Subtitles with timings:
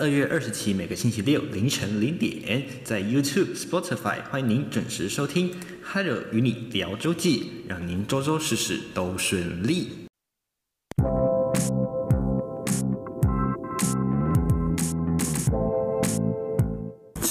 [0.00, 5.50] 二月二十七，每个星期六凌晨零点，在 YouTube、Spotify 欢迎您准时收听
[5.82, 10.07] 《Hello 与你聊周记》，让您周周事事都顺利。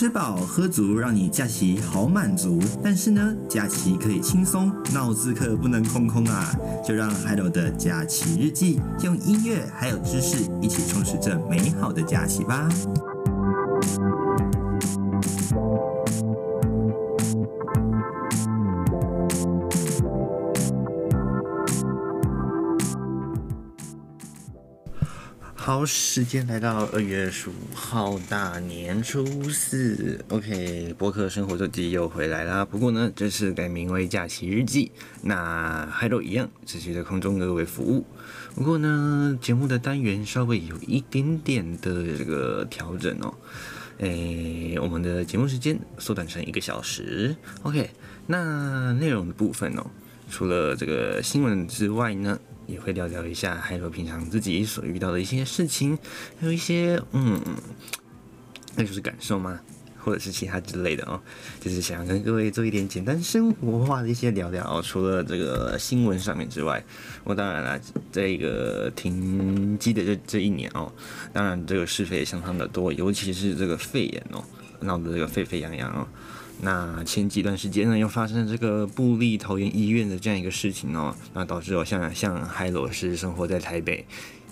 [0.07, 2.61] 吃饱喝足，让你假期好满足。
[2.81, 6.49] 但是呢，假期可以轻松，脑子可不能空空啊！
[6.87, 12.69] 就让 Hello 的假期日记用音乐还有知识一起充实这美好的假期吧。
[25.67, 30.17] 好，时间来到二月十五号，大年初四。
[30.29, 32.63] OK，博客生活周记又回来啦。
[32.63, 38.05] 不过呢，这次改名为假期日记，那还都一样，持续在空中各位服务。
[38.55, 43.33] 不过呢，节目的单元稍微有一点点的这个调整哦。
[43.97, 47.35] 诶，我们的节目时间缩短成一个小时。
[47.63, 47.89] OK，
[48.25, 49.85] 那内容的部分哦，
[50.31, 55.97] 除了这个新闻之外呢，也会聊聊一下，还有平常自己所遇到的一些事情，
[56.39, 57.41] 还有一些嗯，
[58.75, 59.59] 那就是感受吗？
[59.99, 61.19] 或者是其他之类的哦，
[61.59, 64.81] 就是想要跟各位做一点简单生活化的一些聊聊哦。
[64.81, 66.81] 除了这个新闻上面之外，
[67.25, 70.89] 我当然了，这个停机的这这一年哦，
[71.33, 74.41] 当然这个是非也相当的多，尤其是这个肺炎哦，
[74.79, 76.07] 闹得这个沸沸扬扬哦。
[76.61, 84.05] 那前几段时间呢，又发生这个布利桃园医院的这样一个事情哦，那导致我像像海螺是生活在台北，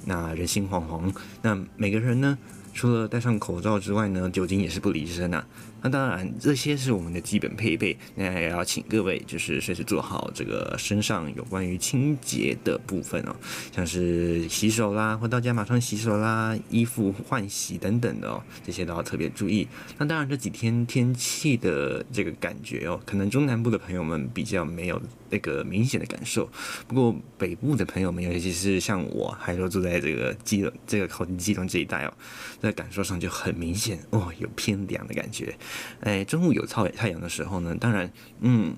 [0.05, 1.11] 那人心惶惶，
[1.41, 2.37] 那每个人呢，
[2.73, 5.45] 除了戴上口罩之外呢，酒精也是不离身的、
[5.85, 7.95] 那当然，这些是我们的基本配备。
[8.15, 13.35] 那也要请各位就是随时做好这个身上有关于清洁的部分哦，
[13.71, 19.67] 像是洗手啦，回到家马上洗手啦，衣服换洗等等的哦，这些都要特别注意。
[19.99, 24.99] 那当然这几天天气的这个感觉哦，可能中南部的朋友们比较没有
[25.29, 26.49] 那个明显的感受，
[26.87, 32.13] 不过北部的朋友们，尤其是像我，还说住在这个基隆这个靠近基隆这一带哦，
[32.59, 35.55] 在感受上就很明显哦，有偏凉的感觉。
[36.01, 38.75] 哎，中午有太太阳的时候呢，当然，嗯，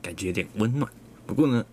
[0.00, 0.90] 感觉有点温暖。
[1.26, 1.64] 不过呢，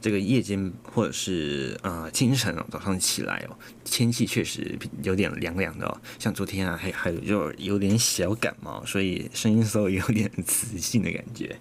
[0.00, 6.00] 这个夜间或者是啊、清晨哦，早上起来哦，天气确实有点凉凉的哦。
[6.18, 11.58] 像昨天啊，还还有就有点小感冒，所以声音稍微有点 磁性的感觉。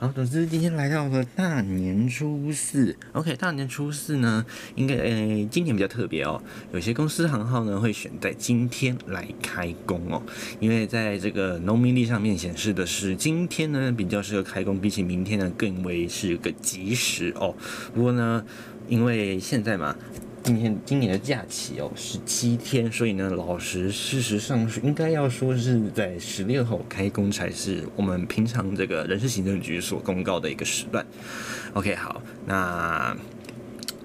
[0.00, 2.96] 好，总之今天来到了大年初四。
[3.14, 6.40] OK，大年初四呢，应该诶、今年比较特别哦。
[6.72, 10.22] 有些公司行号呢会选在今天来开工哦，
[10.60, 17.52] 因为在这个农民历上面显示的是今天呢比较适合开工，比起明天呢更为是个吉时哦。
[17.92, 18.44] 不过呢，
[18.88, 19.96] 因为现在嘛。
[20.48, 31.04] 今天今年的假期哦，十七天，所以呢，老实事实上是应该要说是在十六号开工才是我们平常这个人事行政局所公告的一个时段。
[31.74, 33.14] OK，好，那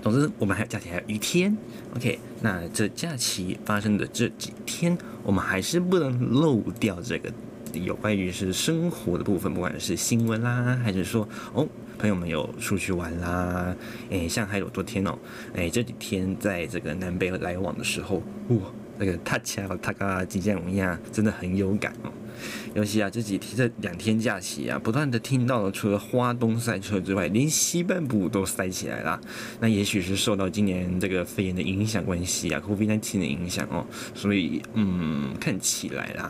[0.01, 1.55] 总之我们还有假期还有一天。
[1.95, 7.31] OK，那这假期发生的这几天，我们还是不能漏掉这个
[7.71, 11.65] 有关于是生活的部分，不管是新闻啦，还是说哦。
[12.03, 13.73] 朋友们有出去玩啦，
[14.09, 15.17] 诶，像还有昨天哦，
[15.53, 18.57] 诶，这几天在这个南北来往的时候，哇，
[18.97, 22.11] 那个他恰他嘎即将一样，真的很有感哦。
[22.73, 29.21] 尤其啊，这几天这两天假期啊，不断的听到了，除了花东塞车之外，连西半部都塞起来了。
[29.61, 36.29] 那也许是受到今年这个肺炎的影响关系啊，COVID-19 的影响哦，所以嗯，看起来啦。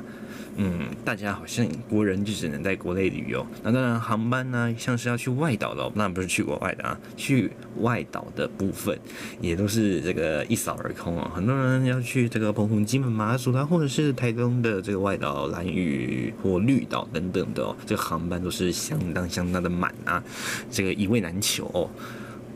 [0.56, 3.46] 嗯，大家好像国人就只能在国内旅游。
[3.64, 7.50] 那当然，航班呢、像是要去外岛的，那不是去国外的啊，去
[7.80, 8.98] 外岛的部分
[9.42, 11.32] 也都是这个一扫而空啊。
[11.34, 20.24] 很多人要去这个澎湖、金门、马祖啦，或者是台东的这个外岛蓝屿或绿岛等等的哦，这个航班都是相当相当的满啊，
[20.70, 21.90] 这个一位难求哦。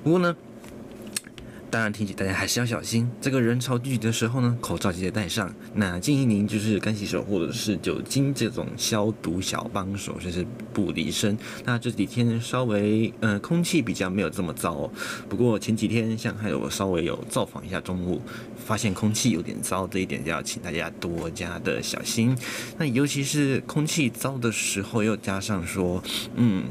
[0.03, 0.35] 不过呢。
[1.69, 3.09] 当然，提醒大家还是要小心。
[3.19, 5.53] 这个人潮聚集的时候呢，口罩记得戴上。
[5.73, 11.37] 那建议您就是干洗手或者是酒精这种消毒小帮手，就是不离身。
[11.65, 14.89] 那这几天稍微呃空气比较没有这么糟。
[15.27, 18.21] 不过前几天像还有稍微有造访一下中午，
[18.65, 22.33] 发现空气有点糟，这一点就要请大家多加的小心。
[22.77, 26.01] 那尤其是空气糟的时候，又加上说
[26.35, 26.63] 嗯。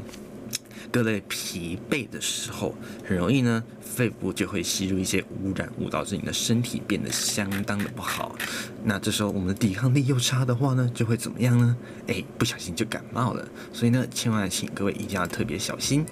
[0.97, 2.73] 各类疲惫的时候，
[3.07, 8.35] 很容易呢，肺部就会吸入一些污染物，导致你的身体变得相当的不好。
[8.83, 11.77] 那这时候我们的抵抗力又差的话呢，就会怎么样呢？
[12.07, 13.47] 哎，不小心就感冒了。
[13.71, 16.03] 所以呢，千万请各位一定要特别小心。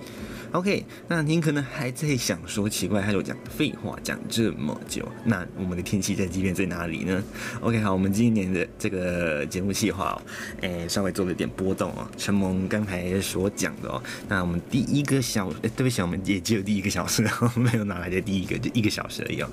[0.56, 7.22] OK，那您可能还在想说奇怪，还有讲废话讲这么久，那我们的天气在这边在哪里呢
[7.60, 10.22] ？OK，好，我们今年的这个节目计划哦，
[10.62, 12.07] 诶，稍微做了一点波动哦。
[12.18, 19.50] 承蒙刚才所讲的哦，那我们第一个小，对不起，我们也只有第一个小时，然后没有拿来的第一个就一个小时而已哦。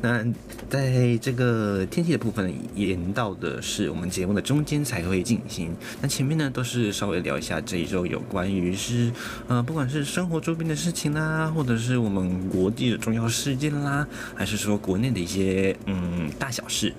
[0.00, 0.24] 那
[0.70, 5.76] 在这个天气的部分，延到的是我们节目的中间才会进行。
[6.00, 9.12] 那前面呢，都是稍微聊一下这一周有关于是，
[9.48, 16.94] 呃，不管是生活周边的事情啦，或者是我们国际的重要事件啦，还是说国内的一些嗯大小事，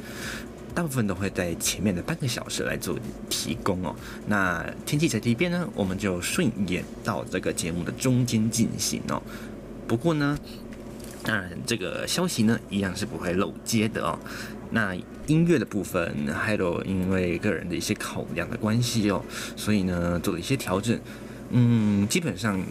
[0.75, 2.99] 大部分都会在前面的半个小时来做
[3.29, 3.95] 提供哦。
[4.27, 9.23] 那天气在这边呢，我们就顺延到这个节目的中间进行哦。
[9.87, 10.37] 不过呢，
[11.23, 14.19] 当然这个消息呢，一样是不会漏接的哦。
[14.71, 14.93] 那
[15.27, 19.23] 音乐的部分，还有因为个人的一些考量的关系哦，
[19.55, 20.99] 所以呢做了一些调整。
[21.49, 22.61] 嗯，基本上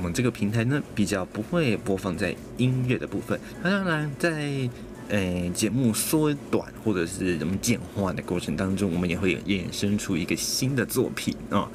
[0.00, 3.38] 我们这个平台呢比较不会播放在音乐的部分。
[3.62, 4.66] 那当然在
[5.10, 11.68] 呃节目缩短或者是什么简化的过程当中，我们也会衍生出一个新的作品哦。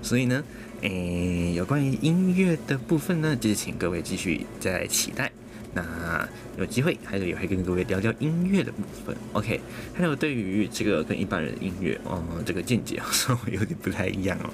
[0.00, 0.42] 所以呢，
[0.80, 5.30] 诶，有关于音乐的部分呢，就是请各位继续再期待。
[5.74, 6.26] 那
[6.56, 9.14] 有机会，还是也会跟各位聊聊音乐的部分。
[9.34, 9.60] OK，
[9.92, 14.48] 还有对于这个跟一般人的音乐，哦，这个见解稍微有点不太一样哦。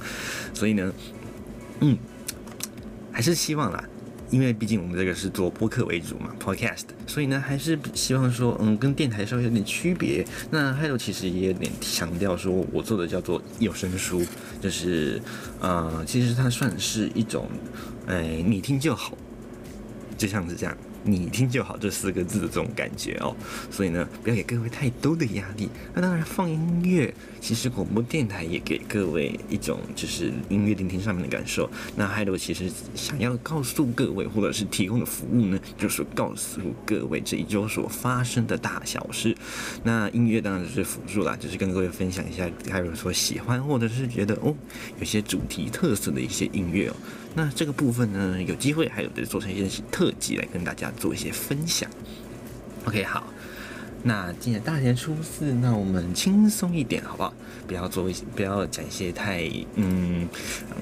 [0.53, 0.93] 所以呢，
[1.79, 1.97] 嗯，
[3.13, 3.85] 还是希望啦，
[4.31, 10.27] 因为毕竟我们这个是做播客为主嘛，Podcast，所以呢，还是希望说，嗯，跟电台稍微有点区别。
[10.51, 14.25] 那还有其实也有点强调说，我做的叫做有声书，
[14.61, 15.21] 就是，
[15.61, 17.47] 呃，其实它算是一种，
[18.07, 19.17] 哎，你听就好，
[20.17, 20.75] 就像是这样。
[21.05, 23.35] 你听就好这四个字的这种感觉哦，
[23.71, 25.69] 所以呢，不要给各位太多的压力。
[25.95, 31.69] 那当然放音乐，其实广播电台也给各位一种就是音乐聆听上面的感受。
[31.97, 39.37] 那还有其实想要告诉各位或者是提供的服务呢，就是告诉各位这一周所发生的大小事。
[39.83, 44.55] 那音乐当然是辅助啦，就是跟各位分享一下，还有所喜欢或者是觉得哦，
[44.99, 46.97] 有些主题特色的一些音乐哦。
[47.35, 51.89] 那这个部分呢，有机会还有的做成一些特辑来跟大家做一些分享。
[52.85, 53.33] OK，好，
[54.03, 57.33] 那今年大年初四，那我们轻松一点好不好？
[57.67, 60.29] 不要做一些，不要讲一些太嗯，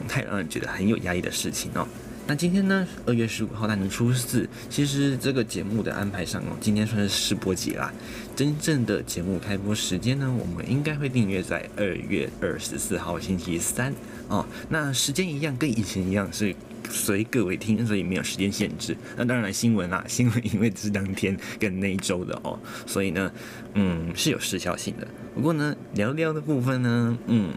[0.08, 1.86] 太让人觉得很有压力的事情哦。
[2.26, 7.92] 那今天呢，二月十五号大年初四，其实这个节目的安排上哦，今天算是试播集啦。
[8.34, 13.94] 真正的节目开播时间呢，我们应该会订阅在二月二十四号星期三。
[14.30, 16.54] 哦，那时间一样，跟以前一样是
[16.88, 18.96] 随各位听，所以没有时间限制。
[19.16, 22.56] 那当然新闻啦， 新闻因为是当天跟那一周的哦，
[22.86, 23.30] 所以呢，
[23.74, 25.08] 嗯，是有时效性的。
[25.34, 27.50] 不过呢，聊聊的部分呢，嗯，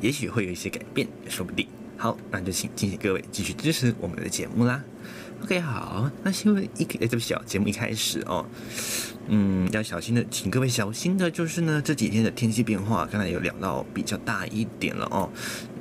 [0.00, 1.66] 也许会有一些改变，也说不定。
[1.96, 4.84] 好，那就请敬请各位继续支持我们的节目啦。
[5.42, 8.44] OK，好，那新闻一开，这不小节目一开始哦。
[9.28, 15.30] 嗯，要小心的，请各位小心的，就是呢，这几天的天气变化，刚才有聊到比较大一点了哦。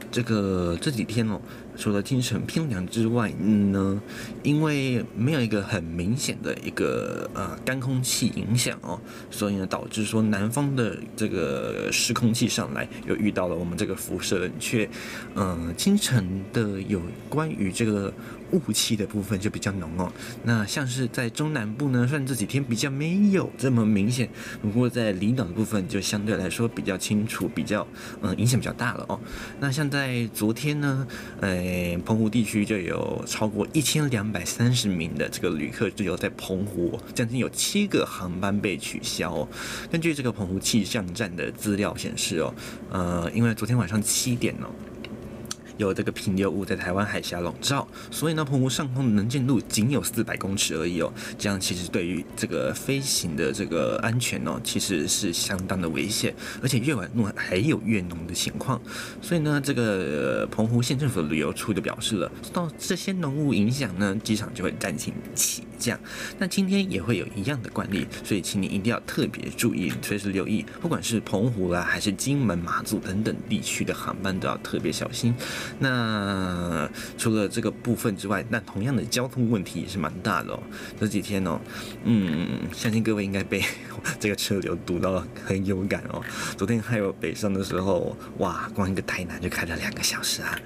[0.10, 1.40] 这个这几天哦，
[1.76, 4.02] 除了清晨偏凉之外嗯呢，
[4.42, 9.00] 因为没有一个很明显的一个呃干空气影响哦，
[9.30, 14.90] 所以呢，导致说南方的这个湿空气上来，又遇到了我们这个辐射冷却，
[15.36, 18.14] 嗯、呃，清晨的有关于这个。
[18.52, 20.12] 雾气的部分就比较浓哦，
[20.44, 24.30] 那像是在中南部呢，算这几天比较没有这么明显，
[24.62, 27.86] 不过在离岛的部分就相对来说比较清楚，比较
[28.22, 29.20] 嗯影响比较大了哦。
[29.60, 31.08] 那像在昨天呢，
[31.42, 39.48] 呃，澎湖地区就有超过一千两百三十名的这个旅客就有在澎湖，将近有七个航班被取消哦。
[39.92, 42.54] 根据这个澎湖气象站的资料显示哦，
[42.92, 44.68] 呃，因为昨天晚上七点哦。
[45.78, 51.12] 有这个平流雾在台湾海峡笼罩，所以呢，澎湖上空的能见度仅有四百公尺而已哦。
[51.38, 58.82] 这样其实对于这个飞行的这个安全哦，其实是相当的危险，而且越晚浓还有越浓的情况。
[59.22, 66.00] 所以呢，这个澎湖县政府的旅游处就表示了，到这些浓雾影响呢，机场就会暂停起降。
[66.40, 75.34] 那今天也会有一样的惯例，所以请你一定要特别注意，随时留意，不管是澎湖啦，还是金门、马祖等等地区的航班都要特别小心。
[75.80, 80.60] 那除了这个部分之外，那同样的交通问题也是蛮大的哦。
[81.00, 81.60] 这几天哦，
[82.04, 83.64] 嗯，相信各位应该被
[84.20, 86.22] 这个车流堵到很有感哦。
[86.58, 90.60] 昨天还有北上的时候，哇，光一个台南就开了两个小时啊，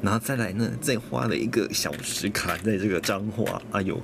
[0.00, 4.00] 然后再来呢，再花了一个小时卡在这个彰化， 哎呦，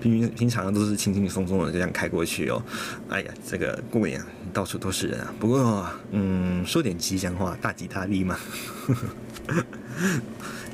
[0.00, 2.62] 平平常都是轻轻松松的这样开过去哦。
[3.08, 5.32] 哎呀，这个过年到处都是人啊。
[5.38, 8.36] 不过，嗯，说点吉祥话，大吉大利嘛。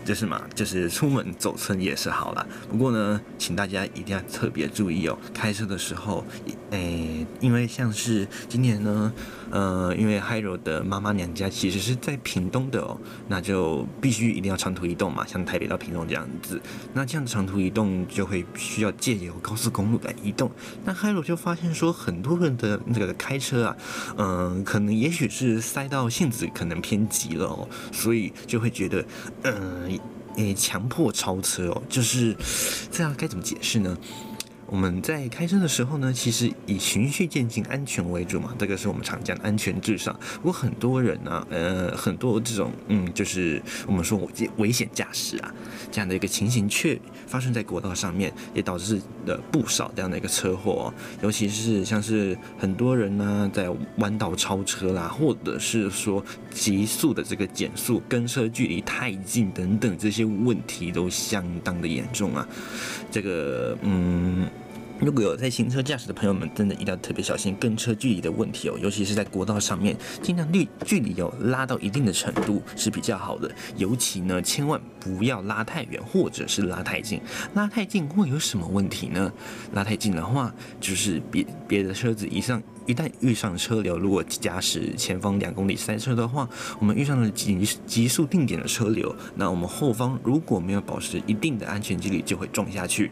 [0.05, 2.47] 就是嘛，就是出门走村也是好啦。
[2.71, 6.23] 不过呢，请大家一定要特别注意哦，开车的时候，
[6.75, 9.13] 诶，因为像是今年呢，
[9.51, 16.61] 呃，因为 Hiro 的妈妈娘家其实是在屏东的哦，那就必须一定要长途移动嘛，像台北到屏东这样子。
[16.93, 20.51] 那这样长途移动就会需要借由高速公路来移动。
[20.85, 23.77] 那 Hiro 就发现说，很多人的那个开车啊，
[24.17, 29.05] 嗯、可能也许是塞到性子可能偏急了哦，所以就会觉得，
[29.43, 30.01] 嗯、
[30.37, 32.35] 诶，强迫超车哦，就是
[32.91, 33.97] 这样，该怎么解释呢？
[34.67, 40.19] 我们在开车的时候呢，其实以循序渐进、安全为主嘛，这个是我们常讲的安全至上。
[40.37, 44.19] 不过很多人呢、呃，很多这种，嗯，就是我们说
[44.57, 45.55] 危险驾驶啊，
[45.93, 50.93] 这样的一个情形却发生在国道上面，也导致了不少这样的一个车祸、
[51.23, 62.49] 尤其是像是很多人呢，在弯道超车啦，或者是说急速的这个减速、跟车距离太近等等这些问题都相当的严重啊。
[63.11, 64.49] 这个，嗯。
[65.01, 73.51] 如果有在行车驾驶的朋友们，真的一定要特别小心跟车距离的问题哦，尤其是在国道上面，尽量距距离有拉到一定的程度是比较好的。
[73.77, 77.21] 尤其呢，千万不要拉太远，或者是拉太近。
[77.55, 79.33] 拉太近会有什么问题呢？
[79.73, 82.63] 拉太近的话，就是别别的车子以上。
[82.87, 86.47] 一旦遇上车流，如果驾驶前方两公里塞车的话，
[86.79, 93.11] 我们遇上了急急速定点的车流，那我们后方如果没有保持一定的安全距离，就会撞下去，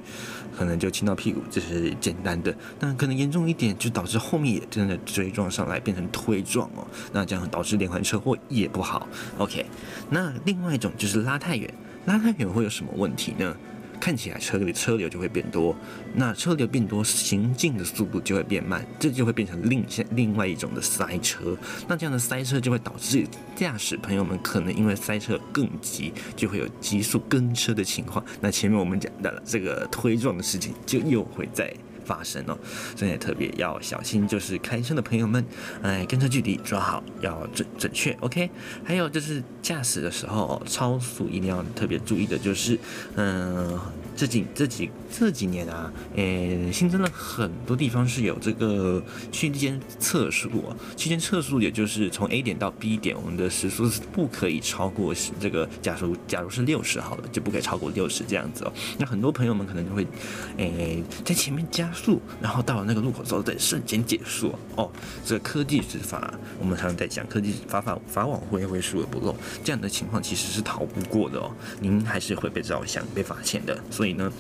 [0.57, 2.55] 可能就亲到屁股，这是简单的。
[2.79, 6.87] 但可能严重一点，就导致后面也真的追撞上来，变成推撞哦。
[7.13, 9.09] 那这样导致连环车祸也不好。
[9.39, 9.67] OK，
[10.11, 11.73] 那另外一种就是拉太远，
[12.07, 13.57] 拉太远会有什么问题呢？
[14.03, 15.77] 看起来车流车流就会变多，
[16.13, 21.57] 那车流变多，行进的速度就会变慢，这就会变成另下另外一种的塞车。
[21.87, 28.25] 那这样的塞车就会导致驾驶朋友们可能因为塞车更急，就会有急速跟车的情况。
[28.41, 31.73] 那前面我们讲到了这个推撞的事情，就又会在
[32.05, 32.59] 发生哦，
[32.97, 34.27] 所以特别要小心。
[34.27, 35.45] 就是开车的朋友们，
[35.83, 38.13] 哎，跟车距离抓好，要准准确。
[38.21, 38.51] OK，
[38.85, 42.79] 还有就是驾驶的时候超速一定要特别注意的，就是
[43.17, 43.79] 嗯。
[44.17, 50.77] 这几这几这几年啊，诶，新增了很多地方是有这个区间测速啊。
[50.97, 58.73] 区间测速也就是从 A 点到 B 点，我们的时速是不可以超过这个，假如假如是六十好了，就不可以超过六十这样子哦。
[58.99, 60.07] 那很多朋友们可能就会，
[60.57, 64.91] 诶，在前面加速，然后到了那个路口之后再瞬间减速哦。
[65.25, 71.51] 这个科技执法，我们常常在讲科技法法法网恢恢，疏而不漏，这样的情况其实是逃不过的哦。
[71.81, 73.79] 您还是会被照相、被发现的。
[74.03, 74.33] 所以呢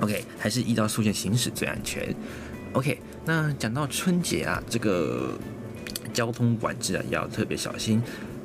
[0.00, 2.12] ，OK，还是依照速线行驶最安全。
[2.72, 5.38] OK，那讲到春节啊，这个
[6.12, 8.02] 交通管制啊，要特别小心。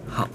[0.08, 0.30] 好，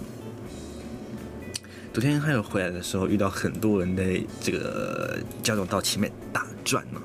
[1.93, 4.03] 昨天还有回来的时候，遇到很多人的
[4.41, 7.01] 这个交通道前面打转呢。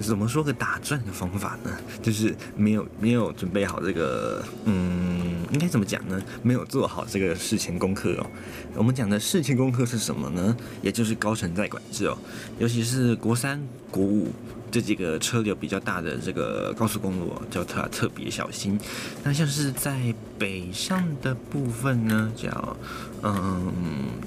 [0.00, 1.70] 怎么说个打转的方法呢？
[2.02, 6.22] 就是没有没有准备好这个，嗯，应该怎么讲呢？
[6.42, 8.26] 没有做好这个事前功课哦。
[8.74, 10.56] 我们讲的事前功课是什么呢？
[10.82, 12.16] 也就是高乘载管制哦，
[12.58, 13.60] 尤其是国三、
[13.90, 14.30] 国五
[14.70, 18.78] 这几个车流比较大的这个高速公路哦，就特别小心。
[19.24, 22.76] 那像是在北上的部分呢，叫
[23.22, 23.72] 嗯，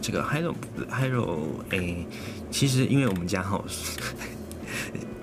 [0.02, 0.56] 这个 Hiro
[0.90, 2.06] Hiro 诶，
[2.50, 3.64] 其实因为我们家哈。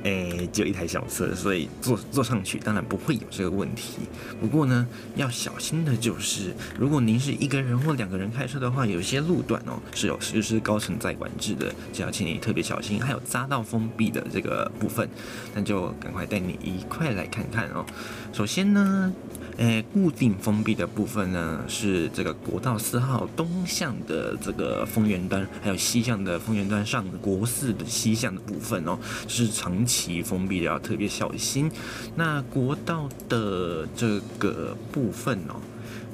[0.06, 3.98] 诶、只有一台小车，所以坐坐上去当然不会有这个问题。
[4.40, 4.86] 不过呢，
[5.16, 13.02] 要小心的就是，如果您是一个人或两个人开车的话，有些路段哦是有实施高乘载管制的，就要请你特别小心。
[13.02, 15.08] 还有匝道封闭的这个部分，
[15.56, 17.84] 那就赶快带你一块来看看哦。
[18.32, 19.12] 首先呢。
[19.58, 31.70] 诶，固定封闭的部分呢，是这个国道四号东向的这个丰原端，还有西向的丰原端上国四的西向的部分哦，是长期封闭的，要特别小心。
[32.14, 35.60] 那国道的这个部分哦，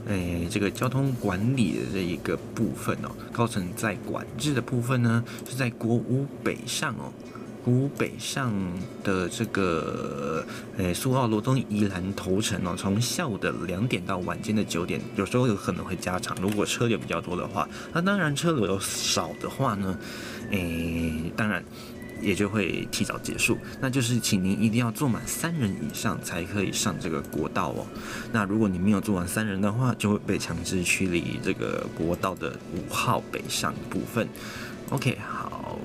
[0.06, 7.12] 诶，这个交通管理的这一个部分哦，高层在管制的部分呢，是在国五北上哦。
[7.64, 8.52] 古北上
[9.04, 10.44] 的这个，
[10.78, 16.36] 诶，苏澳罗东宜兰头城哦，从下午的两点到晚间的九点，有时候有可能会加长。
[16.42, 19.96] 如果车流比较多的话，那当然车流少的话呢，
[20.50, 21.62] 诶，当然
[22.22, 23.58] 也就会提早结束。
[23.80, 27.86] 那就是请您一定要坐满三人以上才可以上这个国道哦。
[28.32, 34.28] 那如果你没有坐满三人的话，就会被强制驱离这个国道的五号北上部分。
[34.90, 35.78] OK，好。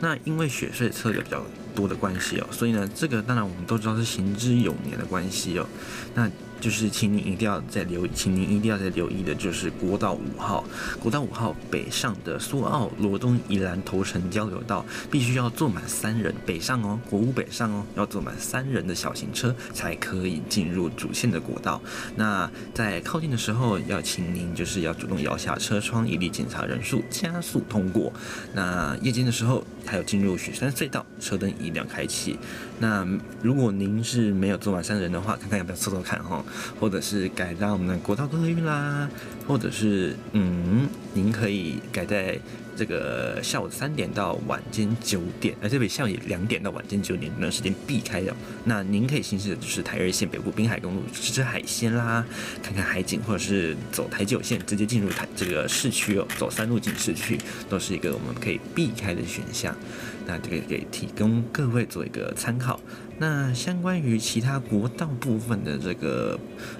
[0.00, 1.44] 那因为雪隧车流比较
[1.74, 5.68] 多的关系哦，所以呢，这个当然我们都知道是行之有年的关系哦。
[6.14, 6.26] 那
[6.60, 10.62] 就是请你一定要再留，请您一定要再留意的，就是国道五号，
[11.00, 21.80] 国道五号北上的苏澳罗东宜兰头城交流道，必须要坐满三人北上哦，国五北上哦，要坐满三人的小型车才可以进入主线的国道。
[22.16, 28.12] 那在靠近的时候，要请您就是要主动摇下车窗，以利检查人数，加速通过。
[28.52, 32.38] 那夜间的时候，还有进入雪山隧道，车灯一定要开启。
[32.82, 33.06] 那
[33.42, 36.42] 如果您是没有坐完三人的话，看看要不要凑凑看哈，
[36.80, 39.06] 或者是改到我们的国道客运啦，
[39.46, 42.40] 或者是嗯，您可以改在
[42.76, 48.34] 这个下午三点到晚间九点，而这边下午两点到晚间九点那段时间避开的。
[48.64, 52.24] 那您可以行驶的就是台二线北部滨海公路，吃吃海鲜啦，
[52.62, 59.74] 看看海景，或者是走台九线直接进入台这个市区哦，走三路进市区，都是一个我们可以避开的选项。
[60.26, 62.80] 那这个给提供各位做一个参考。
[63.18, 66.38] 那相关于其他国道部分的这个，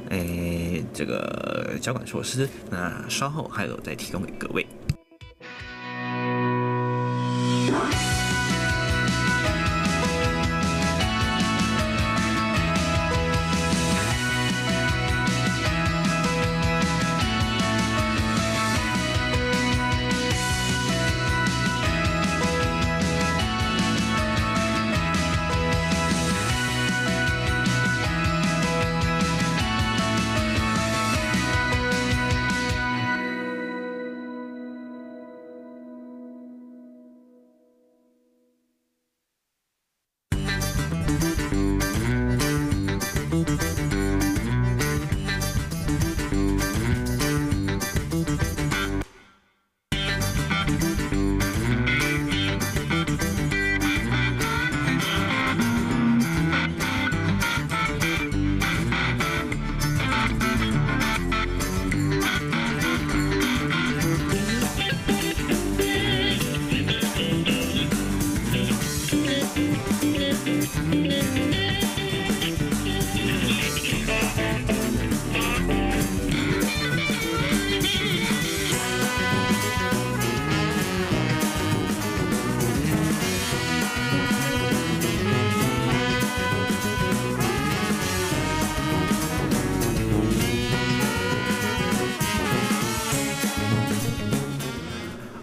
[0.08, 4.66] 诶，这个交管措施，那稍后还有再提供给各位。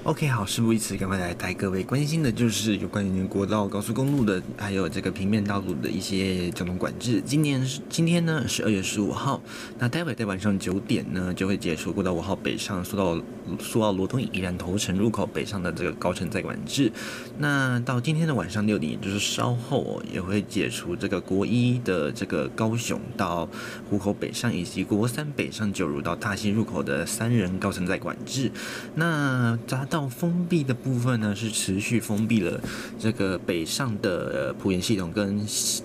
[0.07, 7.21] OK，好，事不宜迟，赶快来带各位关心的，就是有关于国道、高速公路的，还有这个平面道路的一些交通管制。
[7.25, 9.41] 今年是今天呢是二月十五号，
[9.77, 13.21] 那待会在晚上九点呢就会解除国道五号北上苏到
[13.59, 16.89] 苏澳罗东宜兰头城入口北上的这个高乘载管制。
[17.37, 23.45] 那到今天的晚上六点，也就是稍后也会解除这个国一的这个高雄到
[23.89, 28.49] 湖口北上，以及国三北上九如到大溪入口的三人高乘载管制。
[28.95, 29.96] 那匝道。
[30.09, 32.59] 封闭的部分呢，是持续封闭了
[32.99, 35.41] 这个北上的埔盐系统跟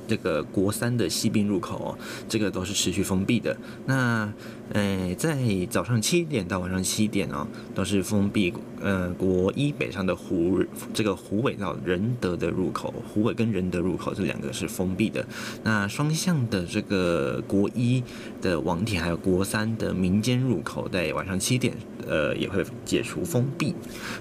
[0.08, 1.98] 这个国三的西滨入口哦，
[2.28, 3.56] 这个都是持续封闭的。
[3.86, 4.32] 那
[4.72, 5.38] 呃，在
[5.70, 15.24] 早上七点到晚上七点哦，都是封闭呃国一北上的湖这个湖尾到仁德的入口，湖尾跟仁德入口这两个是封闭的。
[15.62, 18.02] 那双向的这个国一
[18.40, 21.74] 的网铁还有国三的民间入口，在晚上七点
[22.08, 23.74] 呃也会解除封闭。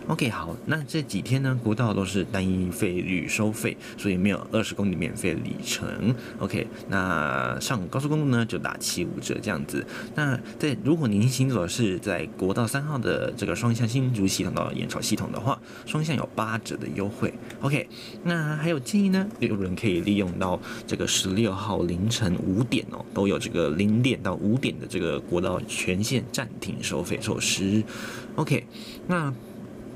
[0.07, 6.13] OK，好，那这几天呢，国道都是单一费率收费，所以没有二十公里免费里程。
[6.39, 9.85] OK，那上高速公路呢就打七五折这样子。
[10.15, 17.33] 那在如果您行走的是在国道三号的这个双向新竹系统到盐埕系统的话，双向有八折的优惠。
[17.61, 17.87] OK，
[18.23, 27.70] 那还有建议呢，有人可以利用到这个十六号凌晨五点哦，都有这个零点到五点的这个国道全线暂停收费措施。
[28.36, 28.65] OK，
[29.07, 29.34] 那。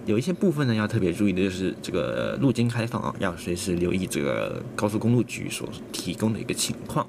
[0.05, 7.07] 有一些部分呢，要特别注意的就是这个路经开放啊，要随时留意这个高速公路局所提供的一个情况。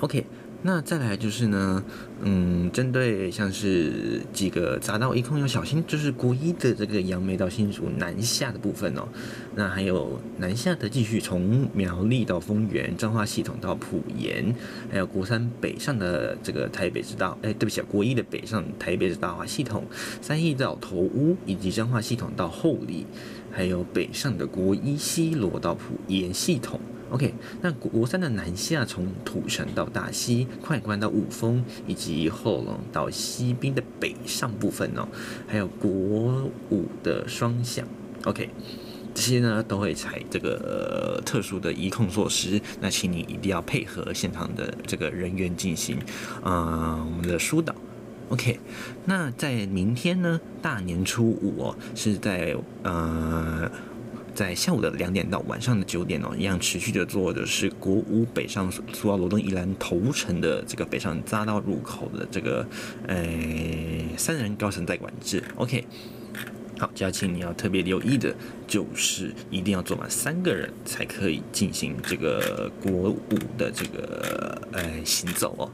[0.00, 0.26] OK。
[0.64, 1.82] 那再来就是呢，
[2.22, 9.08] 嗯，针对像是几个匝道一控要小心，就是国一的这个杨梅到新竹南下的部分哦。
[9.56, 14.54] 那还有南下的继续从苗栗到丰原彰化系统到埔盐，
[14.88, 19.84] 还有国三北上的这个台北之道，哎，对不起啊，国一的北上台北市大华系统，
[20.20, 23.04] 三义到头屋以及彰化系统到后里，
[23.50, 26.78] 还有北上的国一西罗到埔盐系统。
[27.12, 35.06] OK，那国三的南下从土城到大溪、快关到五峰，以及后龙到西滨的北上部分哦，
[35.46, 35.90] 还有国
[36.70, 37.86] 五的双向。
[38.24, 38.48] OK，
[39.12, 45.98] 这些呢都会采这个、特殊的移控措施，那请你一定要配合现场的这个人员进行，
[46.42, 47.74] 嗯、呃，我们的疏导。
[48.30, 48.58] OK，
[49.04, 53.70] 那在明天呢，大年初五哦，是在呃。
[54.34, 62.66] 在下午的两点到晚上的九点哦，一样持续的做的是国五北上苏澳罗东宜兰头城的这个北上匝道入口的这个
[63.06, 63.16] 呃
[64.16, 65.44] 三人高层在管制。
[65.56, 65.84] OK，
[66.78, 68.34] 好，嘉庆你要特别留意的
[68.66, 75.70] 就是一定要坐满三个人才可以进行这个国五的这个呃行走哦。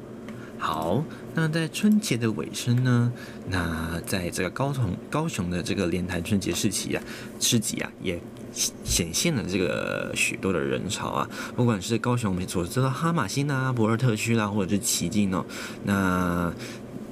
[0.58, 1.04] 好，
[1.36, 3.12] 那在春节的尾声呢，
[3.48, 7.02] 那在这个高雄高雄的这个莲潭春节市集啊，
[7.38, 8.18] 市集啊也。
[8.84, 15.44] 显现了这个许多的人潮啊，不管是高雄我们所知道哈玛星啊、博尔特区啦，或者是奇境哦，
[15.84, 16.52] 那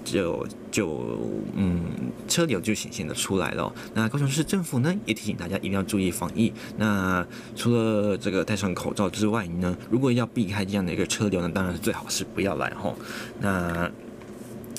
[0.04, 1.18] 就就
[1.56, 1.82] 嗯
[2.28, 3.72] 车流就显现的出来了。
[3.94, 6.52] 那高雄市政府呢也提醒大家一定要注意防疫。
[6.76, 12.96] 那除了这个戴上口罩之外呢，如果要避开这样的一个车流呢，当然是最好是不要来吼。
[13.40, 13.90] 那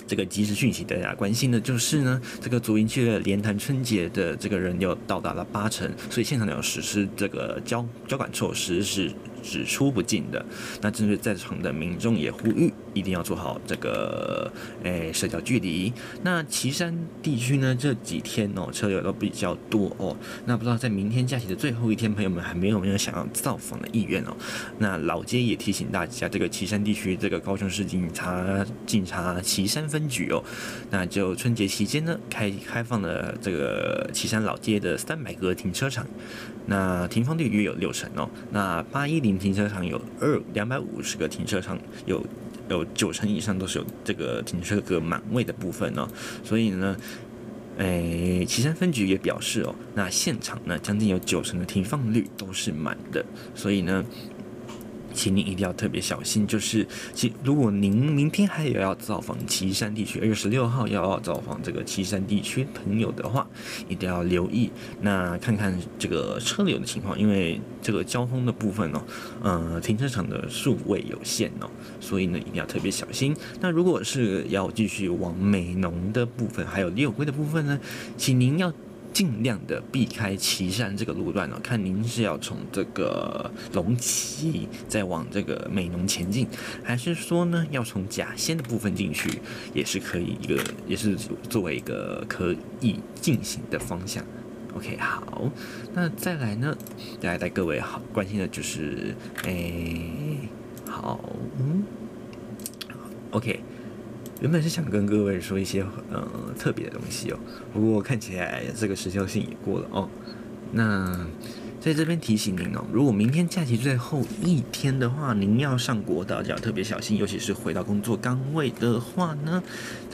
[0.06, 9.12] 这个及时讯息，大家关心的就是呢，这个足营区的连潭春节的这个人又到达了八成，所以现场要实施这个交交管措施是。
[9.44, 10.46] 只出不进的，
[10.82, 14.52] 那针对在场的民众也呼吁，一定要做好这个
[14.84, 15.94] 诶、社交距离。
[16.24, 20.14] 那旗山地区呢，这几天哦车流都比较多哦。
[20.46, 24.36] 那不知道在明天假期的最后一天，朋友们还没有没有想要造访的意愿哦？
[24.80, 30.44] 那老街也提醒大家，这个旗山地区这个高雄市警察警察旗山分局哦，
[30.90, 36.06] 那就春节期间呢开开放了这个旗山老街的三百个停车场，
[36.66, 38.30] 那停放率约有六成哦。
[38.52, 39.38] 那八一零。
[39.38, 42.26] 停车场有二两百五十个停车场，有
[42.70, 46.08] 有九成以上都是有这个停车格满位的部分哦，
[46.44, 46.96] 所以呢，
[47.78, 53.26] 诶，岐山分局也表示哦，那现场呢将近有九成的停放率都是满的，
[53.56, 54.04] 所以呢。
[55.18, 63.48] 请您一定要特别小心，就是其如果您明天还有要造访岐山地区，二月十六号要造访这个岐山地区朋友的话，
[63.90, 64.70] 一定要留意，
[65.02, 69.02] 那看看这个车流的情况，因为这个交通的部分哦，
[69.42, 71.68] 呃，停车场的数位有限哦，
[72.00, 73.36] 所以呢一定要特别小心。
[73.60, 77.80] 那如果是要继续往美浓的部分，还有六龟的部分呢，
[78.16, 78.72] 请您要。
[79.14, 86.48] 尽量的避开岐山这个路段哦，看您是要从这个龙崎再往这个美浓前进，
[86.84, 89.42] 还是说呢要从甲仙的部分进去，
[89.74, 91.16] 也是可以一个，也是
[91.50, 94.24] 作为一个可以进行的方向。
[94.76, 95.52] OK，好，
[95.94, 96.78] 那再来呢，
[97.20, 99.16] 大家带各位好关心的就是，
[99.46, 100.04] 哎，
[100.86, 101.20] 好，
[101.58, 101.84] 嗯
[103.32, 103.60] ，OK。
[104.40, 107.40] 原本是想跟各位说一些呃特别的东西哦，
[107.74, 110.08] 不过看起来这个时效性也过了哦。
[110.72, 111.26] 那
[111.80, 119.64] 在这边提醒您哦，如果明天假期最后一天的话，您要上国道就要特别小心，尤其是回到工作岗位的话呢，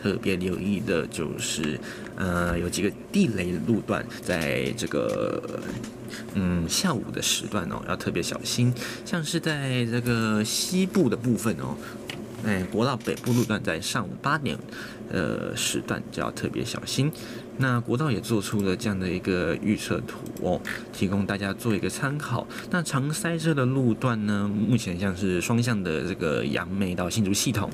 [0.02, 1.80] 特别留意的就是
[2.16, 5.60] 呃有几个地雷路段，在这个
[6.36, 8.72] 嗯下午的时段哦要特别小心，
[9.04, 11.76] 像是在这个西部的部分哦。
[12.46, 14.58] 哎，国道北部路段在上午八点，
[15.10, 17.12] 呃，时段就要特别小心。
[17.58, 22.46] 那国道也做出了这样的一个预测图哦，提供大家做一个参考。
[22.70, 27.70] 那常塞车的路段呢，目前像是双向的这个杨梅到新竹系统，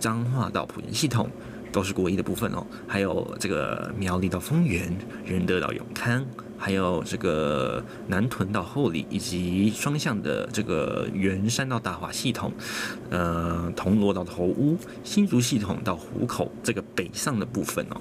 [0.00, 1.28] 彰化到埔盐系统，
[1.70, 2.64] 都是国一的部分哦。
[2.86, 6.24] 还有这个苗栗到丰原，仁德到永康。
[6.64, 12.50] 还有这个南屯到后里，以及双向的这个圆山到大华系统，
[13.10, 18.00] 呃，铜锣到头屋，新竹系统到湖口这个北上的部分哦。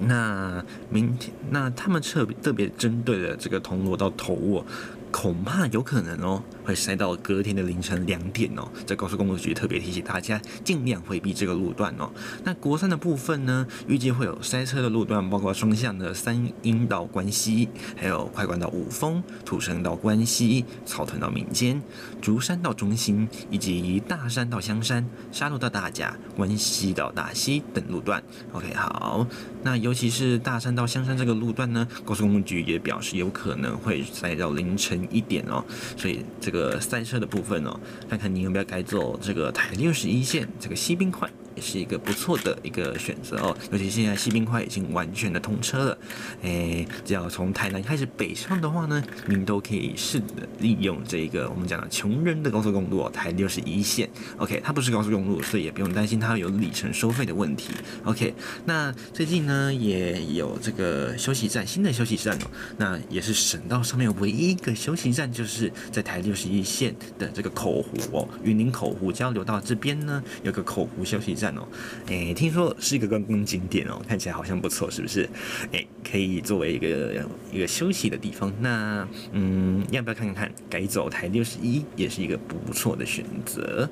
[0.00, 4.64] 那明天，那他们特别特别针对的这个铜锣到头屋。
[5.12, 8.66] 恐怕有可能哦，会塞到隔天的凌晨两点哦。
[8.86, 12.10] 在高速公路局特别提醒大家，尽量回避这个路段哦。
[12.42, 21.80] 那国三的部分呢，预计会有塞车的路段，包括双向的三莺到关西，还有快关到五峰、土城到关西、草屯到民间、
[22.20, 28.22] 竹山到中心，以及大山到香山、沙鹿到大甲、关西到大溪等路段。
[28.52, 29.26] OK，好。
[29.62, 34.94] 那尤其是大山到香山这个路段呢，高速公路局也表示有可能会塞到凌晨。
[35.10, 35.62] 一点哦，
[35.96, 41.28] 所以这个个赛车的部分哦，看看你有没有改走这个台六十一线这个吸冰块。
[41.54, 43.56] 也是一个不错的一个选择哦。
[43.70, 45.98] 尤其现在西滨快已经完全的通车了，
[46.42, 50.26] 诶，只要从台南开始北上的话呢，您都可以试着
[50.60, 54.08] 利用这个我们讲的穷人的高速公路哦，台六十一线。
[54.38, 57.72] OK，它不是高速公路，所以也不用担心它有里程收费的问题。
[58.04, 71.66] OK，那最近呢也有这个休息站，新的休息站哦，那也是省道上面唯一一个休息站，就是在台六十一线的这个口湖哦，云林口湖交流道这边呢有个口湖休息站哦，
[72.06, 75.28] 诶，听说是一个观光景点哦，看起来好像不错，是不是？
[75.72, 78.52] 诶，可以作为一个一个休息的地方。
[78.60, 83.88] 那嗯，要不要看看改走台六十一也是一个不错的选择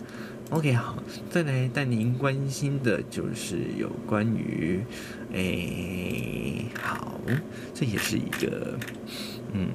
[0.51, 4.81] ？OK，好，再来带您关心的就是有关于
[5.33, 7.19] 诶，好，
[7.75, 8.79] 这也是一个
[9.53, 9.69] 嗯，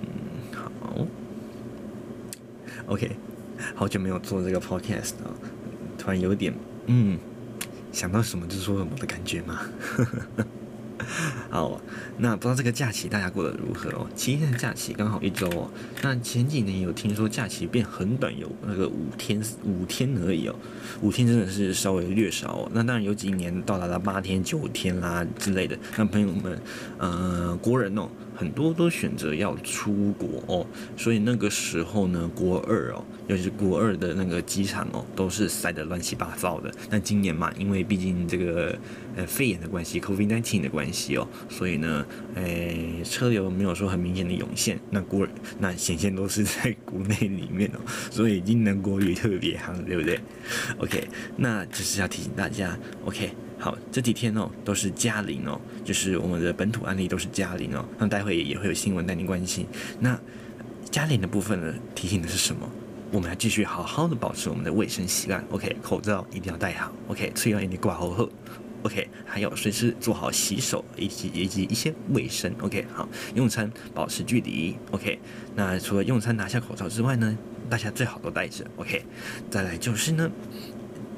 [0.53, 1.07] 好
[2.87, 3.09] ，OK，
[3.73, 5.33] 好久没有做这个 Podcast 了，
[5.97, 6.53] 突然有点
[6.85, 7.17] 嗯。
[7.97, 9.59] 想到什么就说什么的感觉吗？
[11.49, 11.81] 好，
[12.19, 14.07] 那不知道这个假期大家过得如何哦？
[14.15, 15.67] 七天的假期刚好一周哦。
[16.03, 20.55] 那前几年有听说假期变很短，有那个五天五天而已哦。
[21.01, 22.71] 五天真的是稍微略少哦。
[22.71, 25.75] 那当然有几年到达了八天九天啦之类的。
[25.97, 26.61] 那朋友们，
[26.99, 28.07] 呃，国人哦。
[28.37, 36.71] 很多都选择要出国哦，所以那个时候呢，国二哦，尤其是国二的那个机场哦，都是塞得乱七八糟的。
[36.91, 38.77] 那今年嘛，因为毕竟这个
[39.15, 44.79] 呃肺炎的关系，COVID-19 的关系哦，所以呢，诶车流没有说很明显的涌现。
[44.91, 47.79] 那国那显现都是在国内里面哦，
[48.11, 50.19] 所以今年国旅特别夯，对不对
[50.77, 53.31] ？OK，那就是要提醒大家，OK。
[53.59, 57.83] 好，这几天哦都是嘉陵哦，就是我们的本土案例都是嘉陵哦。
[57.97, 59.65] 那待会也会有新闻带您关心。
[59.99, 60.19] 那
[60.91, 62.69] 嘉陵的部分呢，提醒的是什么？
[63.11, 65.43] 我们要继续好好的保持我们的卫生习惯。
[65.49, 66.91] OK，口罩一定要戴好。
[67.07, 68.29] OK，吹完一定挂好后。
[68.83, 72.53] OK，还有随时做好洗手以及以及一些卫生。
[72.61, 74.77] OK，好，用餐保持距离。
[74.91, 75.17] OK，
[75.55, 77.37] 那除了用餐拿下口罩之外呢，
[77.69, 78.63] 大家最好都戴着。
[78.75, 79.03] OK，
[79.49, 80.29] 再来就是呢。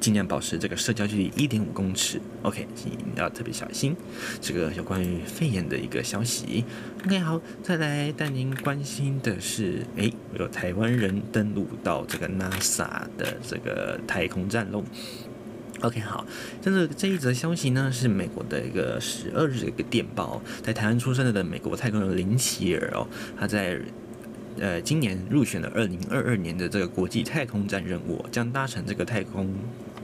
[0.00, 3.94] 尽量保持这个社交距离一点五公尺，OK，请要特别小心。
[4.40, 6.64] 这个有关于肺炎的一个消息
[7.04, 14.82] ，OK，好，再来带您关心的是，诶，有台湾人登陆到这个 NASA 的这个太空站喽。
[15.82, 16.24] OK，好，
[16.62, 23.06] 这个这一则消息呢是美国的一个十二日的一个电报，在台湾出生的美国太空人林奇尔哦，
[23.38, 23.78] 他在。
[24.58, 29.48] 呃，今年入选了二零二二年的这个国际太空站任务，将搭乘这个太空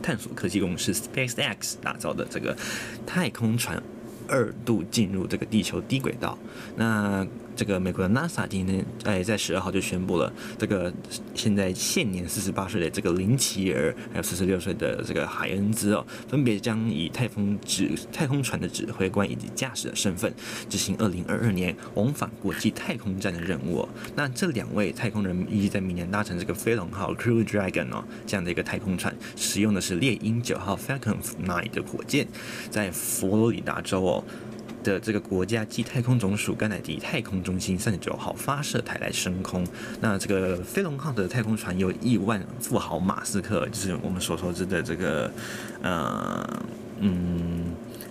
[0.06, 2.56] 探索科技公司 SpaceX 打造的这个
[3.04, 3.82] 太空船，
[4.28, 6.38] 二度进入这个地球低轨道。
[6.76, 10.92] 那这个美国的 NASA 今天哎，在十二号就宣布了，这个
[11.34, 20.30] 现在现年四十八岁的这个林奇尔，还有四十六岁的这个海恩兹哦，分别将以太空指太空船的指挥官以及驾驶的身份，
[20.68, 23.88] 执行二零二二年往返国际太空站的任务。
[24.14, 32.26] 那这两位太空人预计在明年搭乘这个飞龙号 Crew Dragon 哦这样的一个太空船，使用的是猎鹰九号 Falcon 9的火箭，
[32.70, 34.24] 在佛罗里达州哦。
[34.86, 39.66] 的这个国家暨太空总署甘乃迪太空中心三十九号发射台来升空。
[40.00, 45.28] 那这个飞龙号的太空船由亿万富豪马斯克，就是我们所熟知的这个，
[45.82, 46.62] 呃，
[47.00, 47.64] 嗯，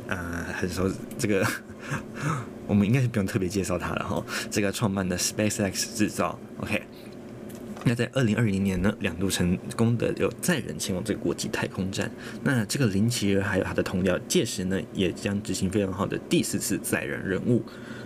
[0.07, 1.47] 呃，很熟这个，
[2.67, 4.21] 我们应该是不用特别介绍他了哈。
[4.51, 6.81] 这个创办的 SpaceX 制造，OK。
[7.87, 12.11] 那在二零二零年呢，两度成功的有载人前往这个国际太空站。
[12.43, 17.63] 那这个林奇儿还有他的同僚，届时呢也将执行非常好的第四次载人任务。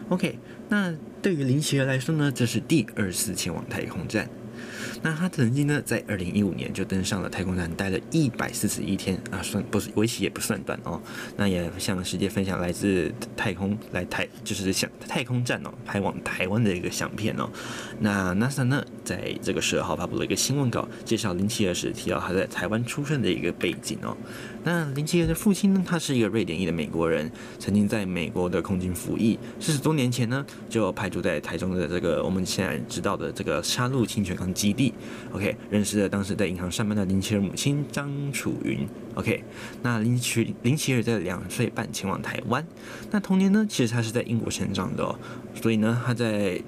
[0.10, 0.38] OK，
[0.68, 4.30] 那对于林奇儿来说呢，这是第二次前往太空站。
[5.02, 11.02] 那他曾经呢，在二零一五年就登上了太空站，待了一百四十一天啊，算不是为期也不算短哦。
[11.38, 17.50] 那也向世界分享来自太空来台，就是向太空站哦，拍往台湾的一个相片哦。
[18.00, 24.16] 那 NASA 呢，在这个十二号发布了一个新闻稿，介绍林奇尔时提到他在台湾出生的一个背景哦。
[24.64, 34.94] 那林奇尔的父亲呢，他是一个瑞典裔的美国人，曾经在美国的空军服役，四十多年前呢，就派驻在台中的这个我们现在知道的这个杀戮清泉岗基地。
[35.34, 38.88] OK，认识了当时在银行上班的林奇尔母亲张楚云。
[39.16, 39.44] OK，
[39.82, 42.66] 那林奇林奇尔在两岁半前往台湾。
[43.12, 45.20] 那童年呢，其实他是在英国成长的，
[45.56, 46.62] 所以呢，他在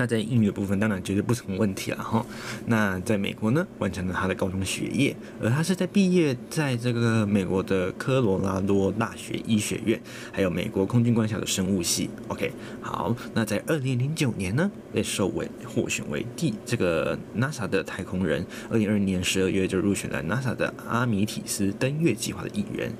[0.00, 2.24] 他在英语的部分当然绝对不成问题了哈。
[2.64, 10.00] 那在美国呢，完成了他的高中学业，而他是在毕业在这个美国的科罗拉多大学医学院，
[10.32, 12.08] 还有美国空军官校的生物系。
[12.28, 18.46] OK，好，那在二零零九年呢，被授为获选为第这个 NASA 的太空人。
[18.70, 22.90] 二零二零年十二月就入选了 NASA 的阿米提斯登月计划的一员。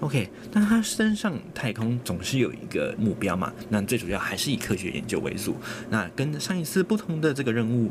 [0.00, 3.52] OK，那他身上太空总是有一个目标嘛？
[3.70, 5.56] 那最主要还是以科学研究为主。
[5.88, 7.90] 那跟上一次不同的这个任务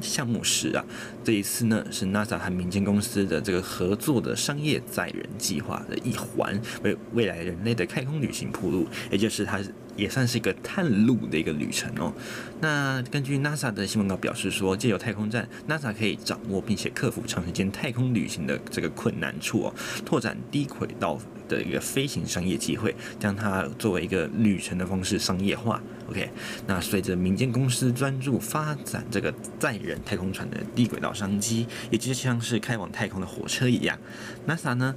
[0.00, 0.84] 项目是啊，
[1.24, 9.58] 这一次呢是 NASA 和民间公司的这个合作的商业载人计划的一环，为未来人类的太空旅行铺路，也就是它
[9.96, 12.12] 也算是一个探路的一个旅程哦。
[12.60, 25.80] 那根据 NASA 的新闻稿表示说，借由太空站，NASA 可以掌握并且克服长时间太空旅行的这个困难处哦，拓展低轨道的一个飞行商业机会，将它作为一个旅程的方式商业化。
[26.08, 26.28] OK，
[26.66, 33.98] 那随着民间公司专注发展这个载人太空船的低轨道商机，也就像是开往太空的火车一样
[34.46, 34.94] ，NASA 呢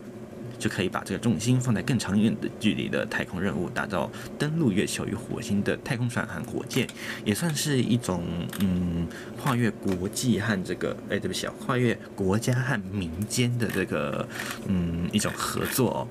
[0.60, 6.86] 就可以把这个重心放在更长远的距离的太空任务，打造登陆月球与火星的太空船和火箭，
[7.26, 8.24] 也算是一种
[8.60, 9.08] 嗯
[9.42, 14.28] 跨越国际和这个哎对不起啊，跨越国家和民间的这个
[14.68, 16.08] 嗯一种合作哦。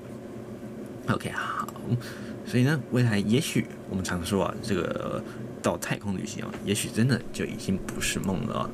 [1.13, 1.67] OK，好。
[2.45, 5.23] 所以呢，未来也许我们常说啊，这个
[5.61, 8.69] 到太空旅行啊，也许真的就已经不是梦了啊。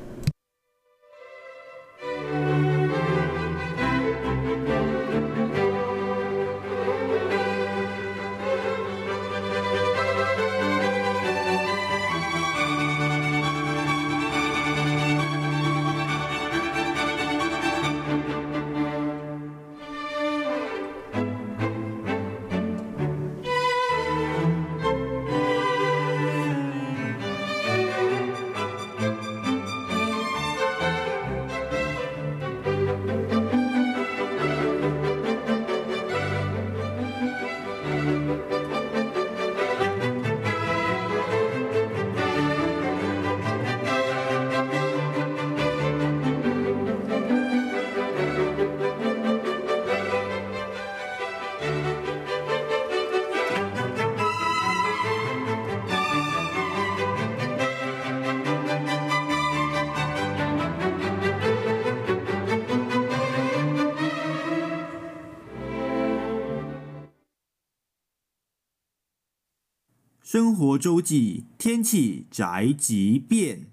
[70.36, 73.68] 生活周记，天气宅急便。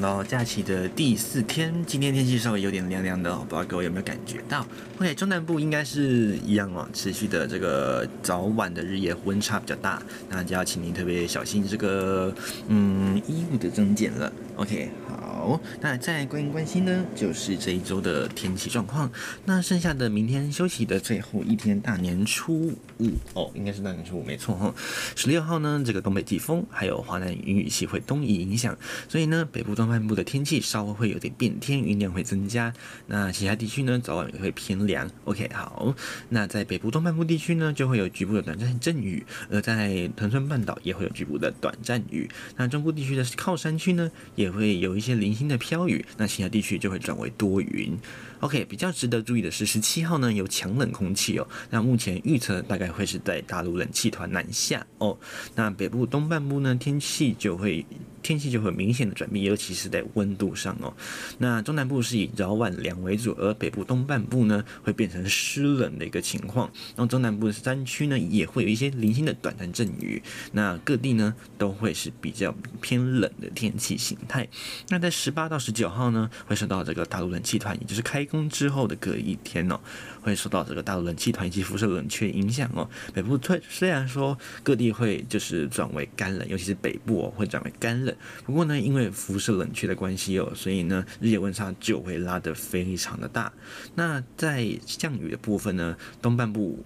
[0.00, 4.66] 到假期的第四天，今天天气稍微有点凉凉的哦，不知道各位有没有感觉到
[4.98, 12.34] ？OK，中南部应该是一样哦，持续的这个早晚的日夜温差比较大，那就要请您特别小心这个
[12.68, 14.32] 嗯衣物的增减了。
[14.56, 15.39] OK，好。
[15.40, 19.10] 好，那再关心关心呢，就是这一周的天气状况。
[19.46, 24.74] 那剩下的明天休息的最后一天，大年初五哦，应该是大年初五没错哈。
[25.16, 28.76] 十六号呢，这个东北季风还有华南云雨系会东移影响，
[29.08, 32.70] 所以呢，北部东半部的天气稍微会有点变天，云量会增加。
[33.06, 35.10] 那其他地区呢，早晚也会偏凉。
[35.24, 35.94] OK，好，
[36.28, 42.28] 那在北部东半部地区呢，就会有局部的短暂阵雨，而在恒春半岛也会有局部的短暂雨。
[42.58, 45.29] 那中部地区的靠山区呢，也会有一些零。
[45.30, 47.96] 零星的飘雨，那其他地区就会转为多云。
[48.40, 51.46] OK，比较值得注意的是，十七号呢有强冷空气哦。
[51.70, 55.16] 那目前预测大概会是在大陆冷气团南下哦。
[55.54, 57.86] 那北部东半部呢天气就会
[58.22, 60.92] 天气就会明显的转变，尤其是在温度上哦。
[61.38, 66.70] 那中南部是以早晚凉为主，而北部东半部呢会变成湿冷的一个情况。
[66.96, 70.22] 然后中南部的山区呢也会有一些零星的短暂阵雨。
[70.52, 74.46] 那各地呢都会是比较偏冷的天气形态。
[74.88, 79.80] 那在十八到十九号呢会受到这个大陆冷气团，也就是开工之后的隔一天哦，
[80.22, 82.88] 会受到这个大陆冷气团以及辐射冷却影响哦。
[83.14, 88.14] 北部虽虽然说各地会就是转为干冷，尤其是北部哦会转为干冷。
[88.44, 93.52] 不过呢，因为辐射冷却的关系哦，所以呢，日夜温差就会拉得非常的大。
[93.94, 96.84] 那在降雨的部分呢，东半部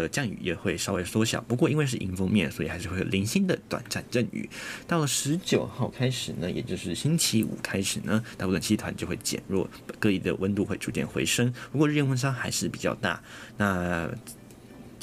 [0.00, 1.40] 的降雨也会稍微缩小。
[1.42, 4.48] 不过因为是迎风面，所以还是会有零星的短暂阵雨。
[4.86, 9.68] 到了十九号开始呢，也就是星期五开始呢，大部分气团就会减弱，
[9.98, 11.52] 各地的温度会逐渐回升。
[11.70, 13.22] 不过日夜温差还是比较大。
[13.56, 14.10] 那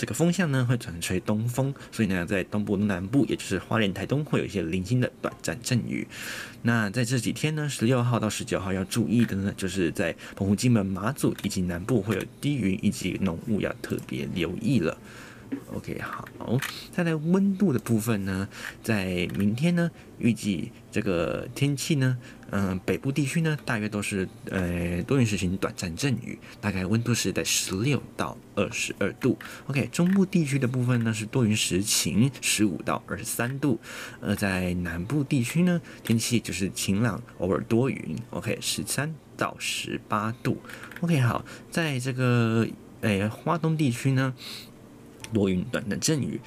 [0.01, 6.07] 这个风向呢，会转吹东风，所以呢，在东部、南部，也就是花莲、台东，会有一些零星的短暂阵雨。
[6.63, 14.97] 那在这几天呢，十六号到十九号要注意的呢，就是在澎湖、金门、马祖以及南部会有低云以及浓雾，要特别留意了。
[15.73, 16.59] OK，好，
[16.91, 18.47] 再来温度的部分呢，
[18.83, 22.17] 在明天呢，预计这个天气呢，
[22.49, 29.39] 嗯、北部地区呢，大约都是呃多云时晴短暂阵雨，大概温度是在十六到二十二度。
[29.67, 33.79] OK，中部地区的部分呢是多云时晴，十五到二十三度。
[34.21, 38.17] 而在南部地区呢，天气就是晴朗，偶尔多云。
[38.31, 40.61] OK，十三到十八度。
[40.99, 42.67] OK，好，在这个
[43.01, 44.33] 诶花东地区呢。
[45.33, 46.39] 多云，短暂阵雨，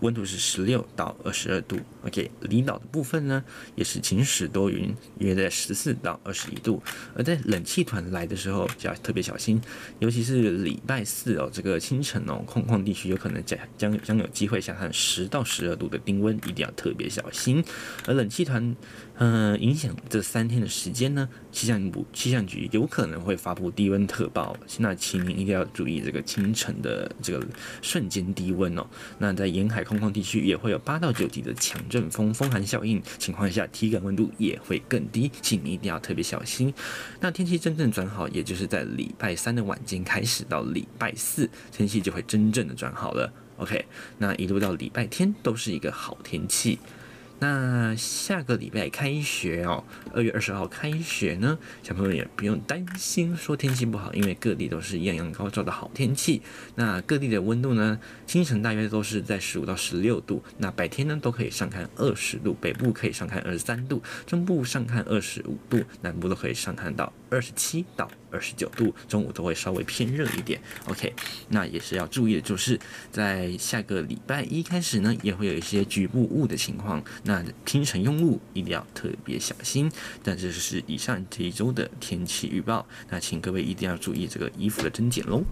[0.00, 1.78] 温度是十六到二十二度。
[2.04, 3.42] OK，离岛的部分呢，
[3.74, 6.80] 也是晴时多云，约在十四到二十一度。
[7.16, 9.60] 而在冷气团来的时候，就要特别小心，
[9.98, 17.64] 尤其是礼拜四哦，这个清晨哦，空旷地区有可能将将将有机会下探十到十二度的低温，一定要特别小心。
[18.06, 18.62] 而冷气团，
[19.16, 27.44] 嗯、呃，影响这三天的时间呢，气象部气象局有可能会发布低温特报，那请您一定要注意这个清晨的这个
[27.82, 28.28] 瞬间。
[28.34, 28.86] 低温哦，
[29.18, 36.72] 那在沿海空旷地区也会有八到九级的强阵风，风寒效应情况下，体感温度也会更低，请你一定要特别小心。
[37.20, 43.32] 那天气真正转好，也就是在礼拜三的晚间开始到礼拜四，天气就会真正的转好了。
[43.56, 43.84] OK，
[44.18, 46.78] 那一路到礼拜天都是一个好天气。
[47.40, 56.42] 那下个礼拜开学哦，二月二十号开学呢，小朋友也不用担心说天气不好，因为各地都是艳阳高照的好天气。
[56.74, 70.60] 那各地的温度呢，清晨大约都是在十五到十六度，那白天呢都可以上看二十度，北部可以上看二十三度，中部上看二十五度，南部都可以上看到二十七到二十九度，中午都会稍微偏热一点。
[70.86, 71.12] OK，
[71.48, 72.78] 那也是要注意的，就是
[73.10, 77.02] 在下个礼拜一开始呢，也会有一些局部雾的情况。
[77.24, 79.90] 那清晨用雾一定要特别小心。
[80.22, 85.42] 但这是以上这一周的天气预报，那请各位一定要注意这个衣服的增减喽。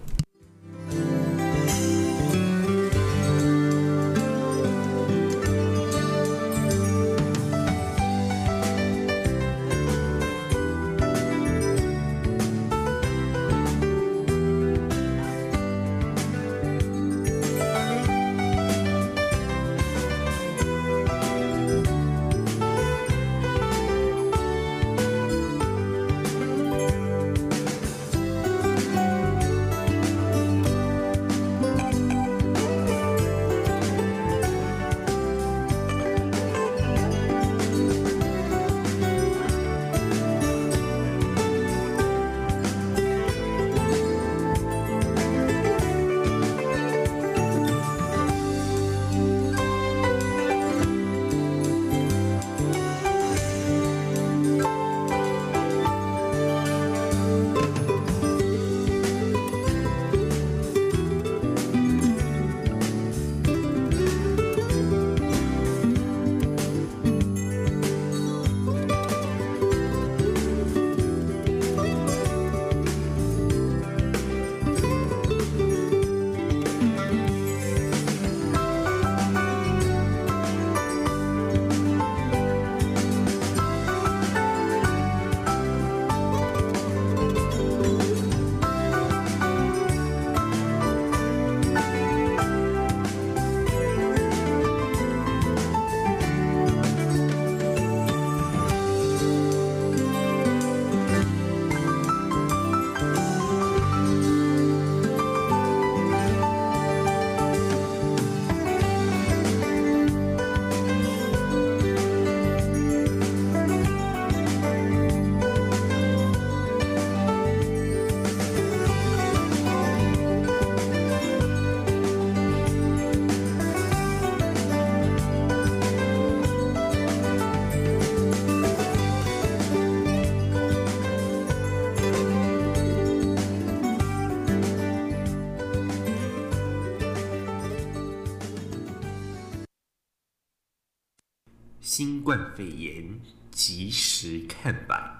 [142.27, 143.21] 冠肺炎
[143.51, 145.16] 及时看吧。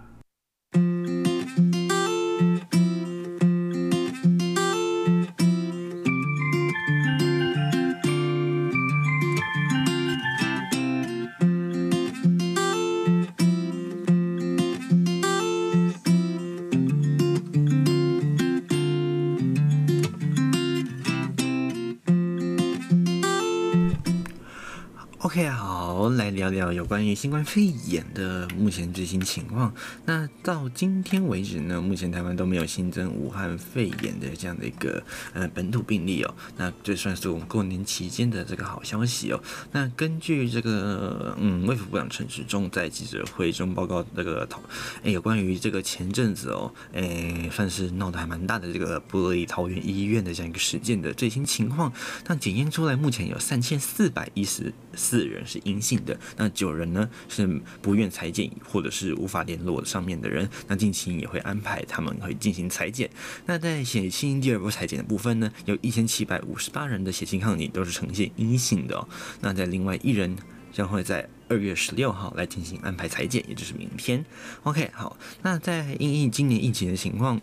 [26.77, 29.73] 有关于新冠肺炎的目前最新情况。
[30.05, 35.03] 那到今天为止呢，目前台湾都没有新增武汉肺炎的这样的一个
[35.33, 36.35] 呃本土病例哦。
[36.55, 39.43] 那这算是我们过年期间的这个好消息哦。
[39.71, 44.61] 那根据这个嗯，卫福部长陈时中在记者会中报告这个讨，
[45.03, 51.91] 哎，有关于这个前阵子哦，哎，算是闹得还蛮大的这个部立桃园医院的这样一个事件的最新情况。
[52.27, 55.27] 那检验出来目前有三千四百一十四。
[55.27, 57.47] 人是阴性的，那九有人呢是
[57.81, 63.09] 不愿裁剪或者是无法联络上面的人，那近期也会安排他们会进行裁剪。
[63.45, 69.07] 那在血清第二波裁剪的部分呢，有一千七百五十八人的血清抗体都是呈现阴性的。
[69.41, 70.35] 那在另外一人
[70.71, 74.23] 将会在二月十六号来进行安排裁剪，也就是明天。
[74.63, 77.39] OK，好，那在因应今年疫情的情况，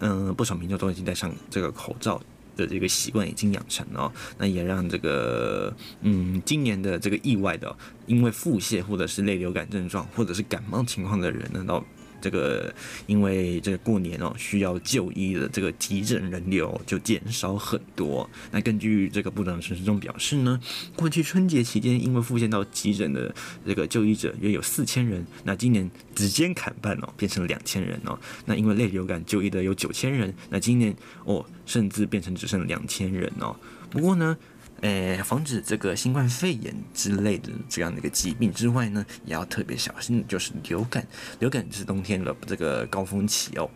[0.00, 2.20] 嗯、不少民众都已经戴上这个口罩。
[2.56, 7.76] 的这个习惯已经养成了，那也让这个嗯，今年的这个意外的，
[8.06, 11.84] 因为腹泻或者是类流感症状或者是感冒情况的人呢，到。
[12.24, 12.72] 这个
[13.06, 18.26] 因为这个过年哦，需要就医的这个急诊人流就减少很多。
[18.50, 20.58] 那根据这个部长陈时中表示呢，
[20.96, 23.34] 过去春节期间因为复健到急诊的
[23.66, 28.18] 这个就医者约有四千人，那今年直接砍半哦，变成两千人哦。
[28.46, 30.96] 那因为类流感就医的有九千人，那今年
[31.26, 33.54] 哦，甚至变成只剩两千人哦。
[33.90, 34.34] 不过呢。
[34.80, 41.06] 诶，防止这个新冠肺炎之类的这样的一个疾病之外呢，也要特别小心，就是流感。
[41.38, 43.70] 流感是冬天的这个高峰期哦，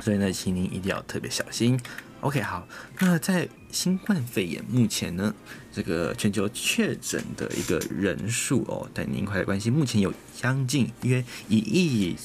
[0.00, 1.78] 所以呢，请您一定要特别小心。
[2.22, 2.66] OK，好，
[2.98, 5.32] 那在新冠肺炎目前呢，
[5.70, 12.16] 这个全球确诊的一个人数哦，带您快来关心，目前有将近约一亿。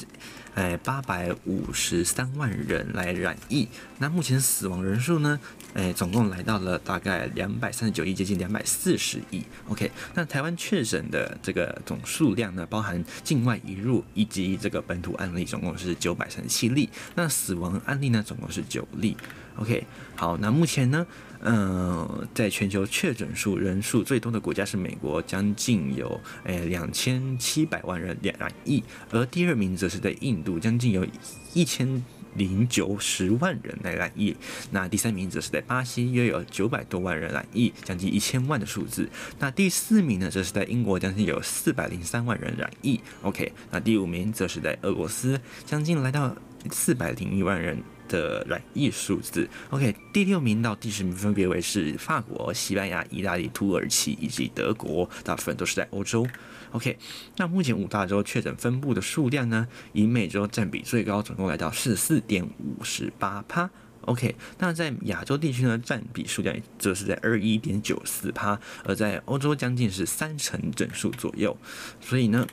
[0.53, 3.69] 哎，八百五十三万人来染疫，
[3.99, 5.39] 那目前死亡人数呢？
[5.73, 9.41] 哎，总共来到了大概两百三十九亿，接近两百四十亿。
[9.69, 16.89] OK，那台湾确诊的这个总数量呢，包含境外移入以及这个本土案例，总共是九百三十七例。
[17.15, 19.15] 那死亡案例呢，总共是九例。
[19.57, 21.05] OK，好，那目前呢，
[21.41, 31.05] 嗯、在全球确诊数人数最多的国家是美国，将近有诶两千七百万人染疫，而第二名则是在印度，将近有
[31.53, 32.03] 一千
[32.35, 34.35] 零九十万人来染疫。
[34.71, 39.09] 那第三名则是在巴西，约有九百多万人染疫，将近一千万的数字。
[39.39, 42.99] 那第四名呢，则是在英国，将近有四百零三万人染疫。
[43.21, 46.35] OK，那第五名则是在俄罗斯，将近来到
[46.71, 47.81] 四百零一万人。
[48.11, 56.27] 的染疫数字，OK，第六名到第十名分别为是法国、西班牙、意大利、土耳其以及德国，大部分都是在欧洲。
[56.71, 56.97] OK，
[57.37, 63.69] 那目前五大洲确诊分布的数量呢，以美洲占比最高，总共来到四十四点五十八趴。
[64.01, 71.55] OK，那在亚洲地区呢，占比数量则是在二一点九四趴，而在欧洲将近是三成整数左右。
[71.99, 72.47] 所以呢。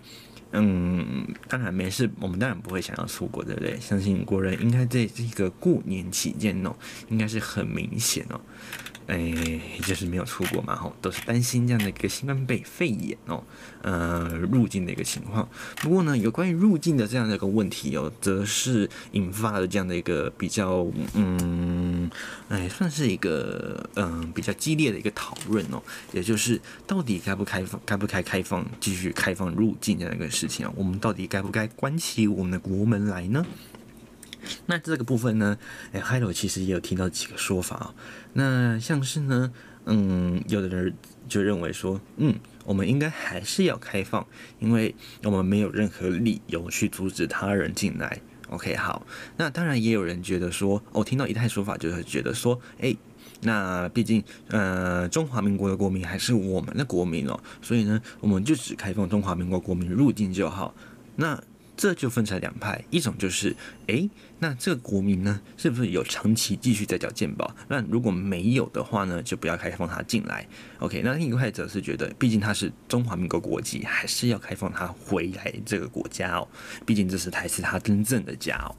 [0.50, 3.78] 嗯，当然没事，我们当然不会想要出国，对不对？
[3.78, 6.74] 相信国人应该在这个过年期间哦，
[7.10, 8.40] 应该是很明显哦。
[9.08, 9.32] 哎，
[9.82, 13.42] 就是没有出国嘛，吼，都是担心这样的一个新冠肺炎哦，
[13.80, 15.48] 呃，入境的一个情况。
[15.76, 22.10] 不过呢，有关于入境的这样的一个问题哦，则是引发了这样的一个比较，嗯，
[22.50, 25.82] 哎，算是一个嗯比较激烈的一个讨论哦，
[26.12, 30.72] 也就是到底该不开放，该不该开放，继续开放入境这样的一个事情啊？
[30.76, 33.46] 我们到底该不该关起我们的国门来呢？
[34.66, 35.56] 那这个部分呢，
[35.92, 37.94] 哎，Hello 其实也有听到几个说法哦。
[38.32, 39.52] 那像是呢，
[39.86, 40.94] 嗯，有的人
[41.28, 42.34] 就认为说，嗯，
[42.64, 44.26] 我们应该还是要开放，
[44.58, 48.20] 因为我们没有任何理由去阻止他人进来。
[48.50, 49.06] OK，好。
[49.36, 52.96] 那当然也有人觉得说，哦，听到一派说法就是觉得说，哎，
[53.42, 60.74] 那毕竟，呃，中华民国的国民还是我们的国民哦，所以呢，我们就只开放中华民国国民入境就好。
[61.16, 61.38] 那
[61.76, 63.54] 这就分成两派，一种就是，
[63.86, 64.08] 诶，
[64.40, 67.54] 那这个国民呢，是不是有长期继续在缴健保？
[67.68, 70.46] 那如果没有的话呢，就不要开放他进来。
[70.78, 76.46] OK，那另一派则是觉得，毕竟他是中华民国国籍，还是要开放他回来这个国家哦。
[76.86, 78.74] 毕竟这是才是他真正的家哦。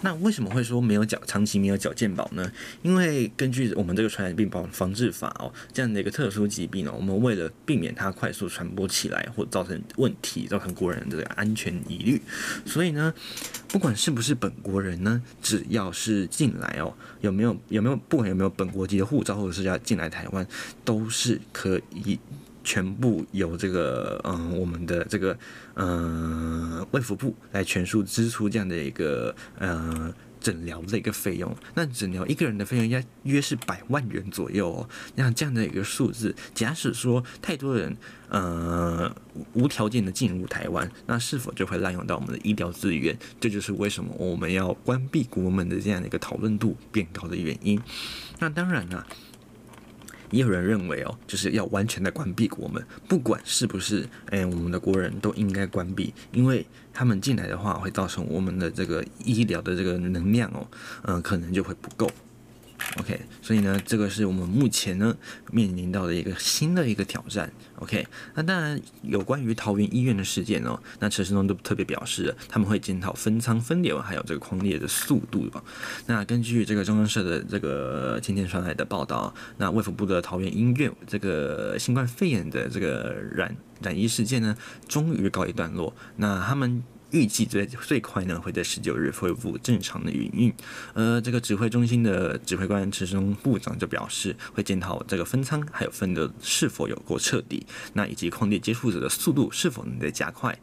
[0.00, 2.50] 那为什么会说没有缴长期没有缴健保呢？
[2.82, 12.20] 因为根据我们这个传染病防防治法哦，这样的一个特殊疾病呢，我们为了避免它快速传播起来或造成问题，造成国人的这个安全疑虑，
[12.66, 13.14] 所以呢。
[13.68, 16.94] 不管是不是本国人呢，只要是进来哦，
[17.24, 20.46] 有没有有没有，不管有没有本国籍的护照，或者是要进来台湾，
[20.84, 22.18] 都是可以
[22.62, 25.36] 全部由这个嗯，我们的这个
[25.74, 30.12] 嗯卫福部来全数支出这样的一个嗯。
[30.44, 34.88] 诊疗的一个费用，那诊疗一个人的费用应该约是百万元左右哦。
[35.14, 37.96] 那这样的一个数字，假使说太多人
[38.28, 39.10] 呃
[39.54, 43.18] 无条件的进入台湾，那是否就会滥用到我们的医疗资源？
[43.40, 47.80] 这就是为什么我们要关闭国门的这样的一个讨论度变高的原因。
[48.38, 49.06] 那当然了。
[50.34, 60.66] 也有人认为哦，就是要完全的关闭国门，不管是不是，哎，我们的国人都应该关闭，因为他们进来的话，会造成我们的这个医疗的这个能量哦，
[61.04, 62.10] 嗯，可能就会不够。
[62.98, 65.16] OK，所以呢，这个是我们目前呢
[65.50, 67.50] 面临到的一个新的一个挑战。
[67.76, 75.62] OK，那当然有关于桃园医院的事件哦，那陈时中都特别表示，他们会检讨分舱分流还有这个匡列的速度哦。
[76.06, 84.56] 那根据这个中央社的这个今天传来的报道，那卫福部的桃园医院这个新冠肺炎的这个染染疫事件呢，
[84.88, 85.94] 终于告一段落。
[86.16, 86.82] 那他们。
[87.14, 90.52] 预计最最快呢会在十九日恢复正常的营运。
[90.94, 100.58] 呃，这个指挥中心的指挥官陈时中部长就表示，会检讨这个分仓还有分流是否有够彻底，那以及矿地接触者的速度是否能再加快。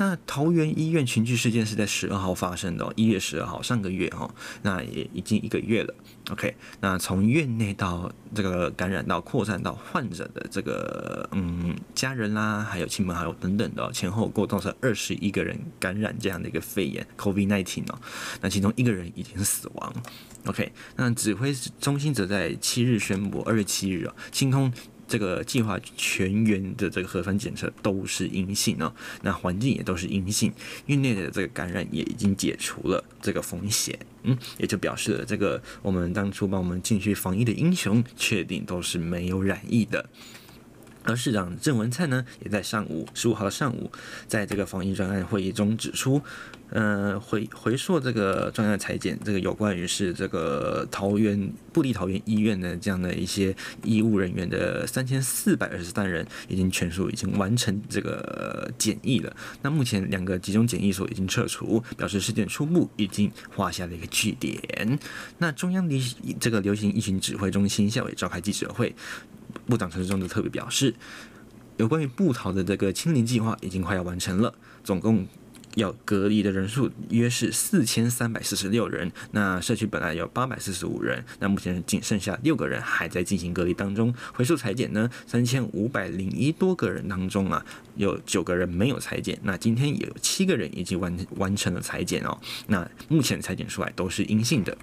[0.00, 5.94] 那桃园医院群聚事件是在十二号发生的，一月十二号，上个月哈，那也已经一个月了。
[6.30, 17.98] OK，那从院内到这个感染到扩散到患者的这个嗯家人啦，还有亲朋好友等等的前后共造成二十一个人感染这样的一个肺炎 COVID-19 哦，
[18.40, 19.92] 那其中一个人已经死亡。
[20.46, 24.72] OK，那指挥中心则在七日宣布，二月七日啊，清空。
[25.10, 30.52] 这个计划全员的这个核酸检测都是阴性哦，那环境也都是阴性，
[30.86, 40.08] 院内的这个感染也已经解除了这个风险，嗯，也就表示了这个我们当初帮我们进去防疫的英雄，确定都是没有染疫的。
[41.02, 43.90] 而市长郑文灿呢，也在上午十五号的上午，
[44.28, 46.22] 在这个防疫专案会议中指出，
[46.70, 59.36] 呃，回回溯这个专案采检，这个有关于是这个桃园部立桃园医院的这样的一些医务人员的三千四百二十三人，已经全数已经完成这个检疫了。
[59.62, 64.98] 那目前两个集中检疫所已经撤除，表示事件初步已经画下了一个句点。
[65.38, 68.94] 那中央的这个流行疫情指挥中心下午也召开记者会。
[69.66, 70.94] 部长陈时中就特别表示，
[71.76, 74.54] 有关于布桃的这个清零计划已经快要完成了，
[74.84, 75.26] 总共
[75.74, 79.10] 要隔离的人数约是四千三百四十六人。
[79.32, 84.14] 那社区本来有八百四十五人，那目前仅剩下六个人还在进行隔离当中。
[84.32, 87.64] 回溯采检呢，三千五百零一多个人当中啊，
[87.96, 89.38] 有九个人没有采检。
[89.42, 92.38] 那今天也有七个人已经完完成了采检哦。
[92.66, 94.76] 那目前采检出来都是阴性的。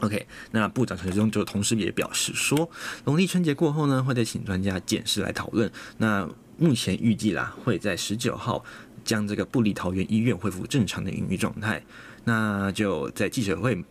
[0.00, 2.68] OK，那部长陈时中就同时也表示说，
[3.04, 5.70] 农历春节过后呢，会再请专家检视来讨论。
[5.98, 8.64] 那目前预计啦，会在十九号
[9.04, 11.82] 将这个布里桃园医院恢复正常的营运状态。
[12.24, 13.82] 那就在记者会。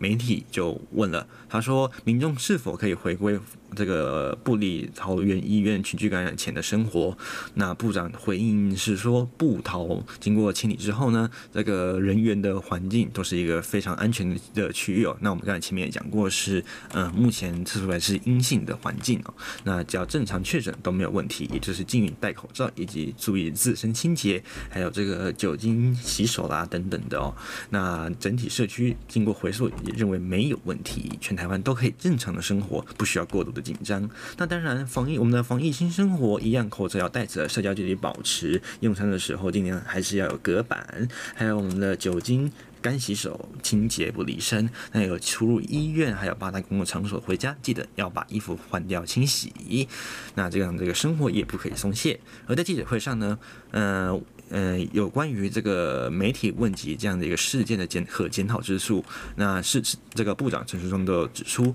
[0.00, 3.38] 媒体就问了，他说：“民众是否可以回归
[3.76, 7.16] 这个部里桃园医院群聚感染前的生活？”
[7.54, 15.14] 那部长回应是说：“部桃经过清理之后呢，这个人员的环境都是一个非常安全的区域哦。
[15.20, 19.34] 那我们刚才前面也讲过是，是呃目前测出来是阴性的环境哦。
[19.64, 27.34] 那只要正常确诊都没有问题，也就是进入戴口罩以及注意自身清洁，还有这个酒精洗手啦等等的哦。
[27.68, 34.08] 那整体社区经过回溯。”认为没有问题，全台湾都可以正常的生活，不需要过度的紧张。
[34.36, 44.68] 那当然，防疫我们的防疫新生活一样，口罩要戴着，社交距离保持，用餐的时候尽量还是要有隔板，还有我们的酒精干洗手，清洁不离身。
[44.92, 49.88] 那有出入医院还有八大公共场所回家，记得要把衣服换掉清洗。
[50.34, 52.18] 那这样这个生活也不可以松懈。
[52.46, 53.38] 而在记者会上呢，
[53.70, 54.20] 呃。
[54.50, 59.04] 呃，有关于这个媒体问及这样的一个事件的检和检讨之处，
[59.36, 59.80] 那是
[60.12, 61.74] 这个部长陈时中都指出，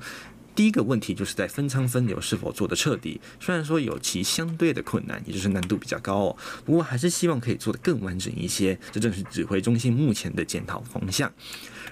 [0.53, 8.77] 第一个问题就是在分仓分流是否做得彻底，虽然说有其相对的困难，也就是难度比较高哦，不过还是希望可以做得更完整一些。
[8.91, 11.31] 这正是指挥中心目前的检讨方向。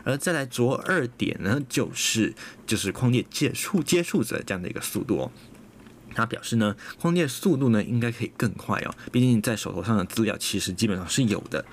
[0.05, 2.33] 而再来着二点呢，就是
[2.67, 5.31] 就是匡列接触接触者这样的一个速度哦。
[6.13, 11.63] 他表示呢，匡列速度呢应该可以更快哦，毕竟在手头上的资料其实基本上是有的。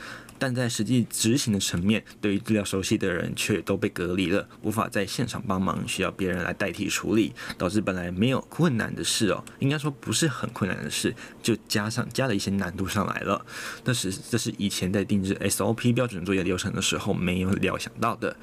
[0.42, 13.44] 但在实际执行的层面，对于资料熟悉的人却都被隔离了，无法在现场帮忙，需要别人来代替处理，导致本来没有困难的事哦，应该说不是很困难的事，就加上加了一些难度上来了。
[13.84, 18.34] 那是这是以前在定制 SOP 标准作业流程的时候没有料想到的。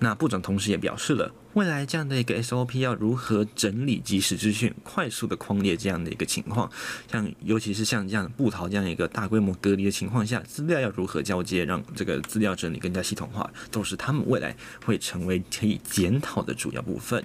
[0.00, 6.70] 那部长同时也表示了，未来这样的一个 SOP 要如何整理即时资讯，快速的框列这样的一个情况，
[7.10, 17.24] 像尤其是像这样的布逃这样一个大规模隔离的情况下，资料要如何交接，让这个资料整理更加系统化，都是他们未来会成为可以检讨的主要部分。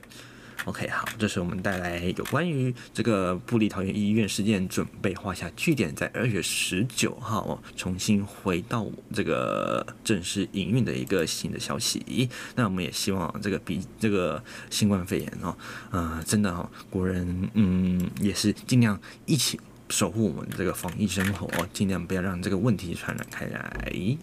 [0.66, 12.30] OK，好，这是我们带来有关于这个布立桃园医院事件准备画下句点，在二月十九号哦，重新回到这个正式营运的一个新的消息。
[12.55, 15.53] 那我们也希望这个比这个新冠肺炎哦，
[15.91, 19.59] 呃，真的哦，国人嗯也是尽量一起
[19.89, 24.18] 守护我们这个防疫生活，尽量不要让这个问题传染开来。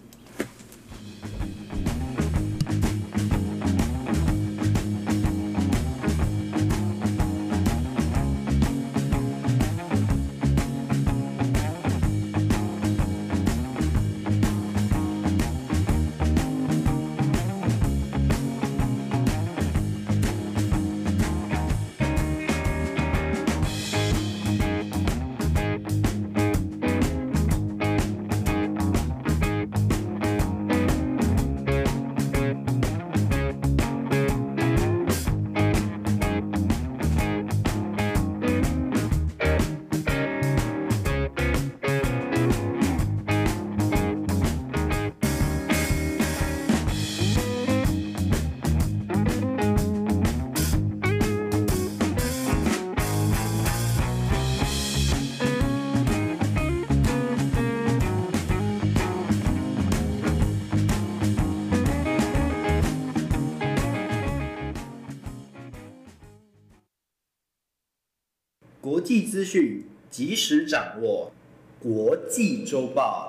[69.11, 71.33] 际资讯及时掌握，
[71.81, 73.20] 国际周报。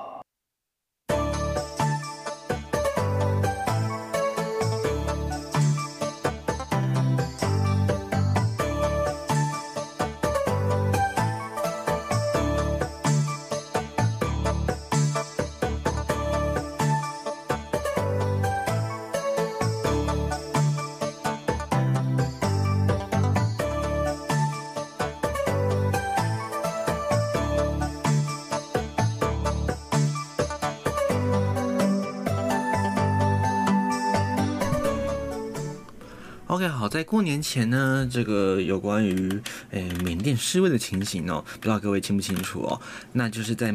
[36.92, 39.40] 在过年前呢，这个有关于
[39.70, 42.78] 诶缅甸示威的情形哦，不知道各位清不清楚哦？
[43.14, 43.74] 那就是在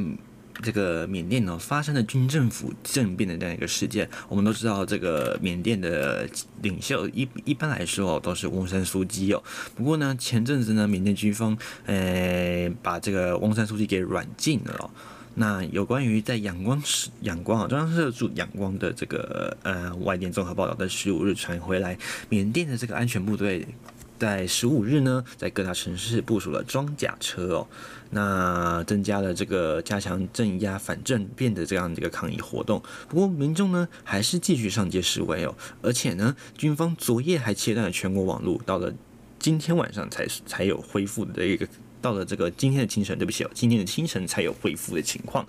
[0.61, 4.07] 这个缅甸呢发生的军政府政变的这样一个事件。
[4.30, 6.30] 我们都知道，这个缅甸的
[6.61, 9.41] 领袖一一般来说哦都是翁山书记哦。
[9.76, 11.57] 不过呢，前阵子呢，缅甸军方
[11.88, 14.91] 诶把这个翁山书记给软禁了。
[15.39, 21.95] 那有关于在仰光时，仰光啊，中央社驻仰光的这个呃外电综合报道，在十五日传回来，
[22.27, 23.67] 缅甸的这个安全部队
[24.17, 27.67] 在十五日呢，在各大城市部署了装甲车哦，
[28.09, 32.81] 那增加了这个加强镇压反政变的这样的一个抗议活动。
[33.07, 38.91] 不过民众呢，还是继续上街示威哦，而且呢，军方昨夜还切断了全国网络，到了
[39.38, 41.67] 今天晚上才才有恢复的一个。
[42.08, 45.45] 到了这个今天的清晨，对不起哦，今天的清晨才有恢复的情况。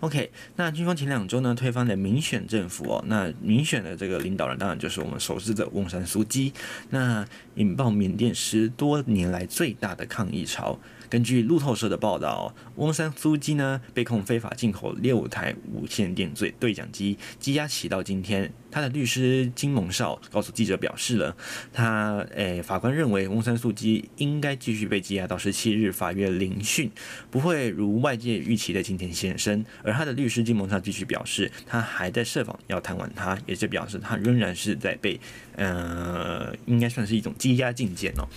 [0.00, 6.54] OK，那军方前两周呢，推翻了民选政府哦，那民选的这个领导人当然就是我们熟知的翁山苏姬，
[6.88, 10.78] 那引爆缅甸十多年来最大的抗议潮。
[11.08, 18.52] 根据路透社的报道，翁山苏姬呢被控非法进口六台无线电罪对讲机，羁押起到今天。
[18.70, 21.34] 他的律师金蒙少告诉记者表示了，
[21.72, 26.90] 他诶、法官认为翁山苏姬应该继续被羁押到十七日法院聆讯，
[27.30, 29.64] 不会如外界预期的今天现身。
[29.82, 35.18] 而他的律师金蒙少继续表示，他还在设防要谈完他，也就表示他仍然是在被
[35.56, 38.28] 呃应该算是一种羁押禁见哦。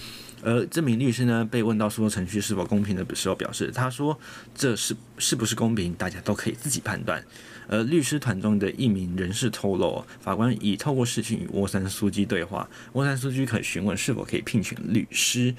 [0.43, 4.19] 而这名律师呢，被问到诉讼程序是否公平的时候，表示他说
[4.55, 7.23] ：“这是是不是公平，大家都可以自己判断。”
[7.69, 15.55] 而律师团中的一名人士透露，法官已透过视讯与沃山书记对话，沃山书记可询问是否可以聘请律师。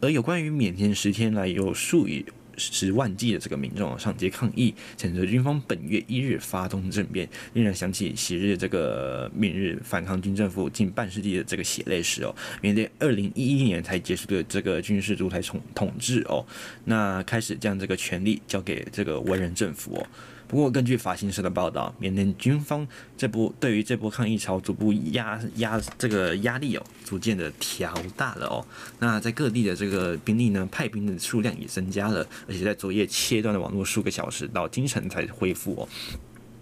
[0.00, 2.24] 而有关于缅甸十天来有数以
[2.56, 12.34] 十万计的这个民众上街抗议，谴责军方本月一日发动政变，令人想起昔日这个缅日反抗军政府近半世纪的这个血泪史哦。
[12.60, 16.44] 缅甸二零一一年才结束的这个军事独裁统统治哦，
[16.84, 20.06] 那开始将这个权力交给这个文人政府哦。
[20.48, 22.86] 不过，根据法新社的报道，缅甸军方
[23.16, 28.66] 这波对于这波抗议潮逐步压压这个压力哦，逐渐的调大了哦。
[28.98, 35.88] 那在各地的这个兵力呢，派兵的数量也增加了，而且在昨夜切断了网络数个小时，到今晨才恢复哦。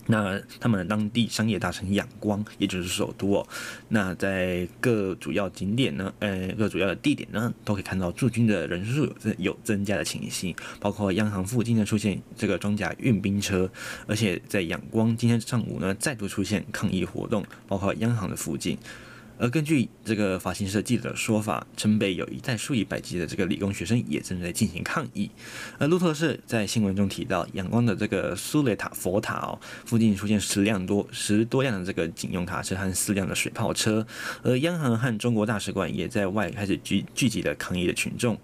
[0.07, 3.47] 那他们的当地商业大城仰光，也就是首都哦。
[3.89, 13.71] 那在各主要景点呢，呃，各主要的地点呢，都可以看到驻军的人数有增有增加的情形，包括央行附近呢出现这个装甲运兵车，
[14.09, 18.77] 而且在仰光今天上午呢再度出现抗议活动，包括央行的附近。
[19.41, 25.31] 而根据这个法新社记者的说法，城北有一带数以百计的这个理工学生也正在进行抗议。
[25.79, 34.07] 而路透社在新闻中提到，仰光的这个苏雷塔佛塔哦，附近出现十辆多十多辆的这个警用卡车和四辆的水炮车，
[34.43, 38.39] 而央行和中国大使馆也在外开始聚聚集了抗议的群众。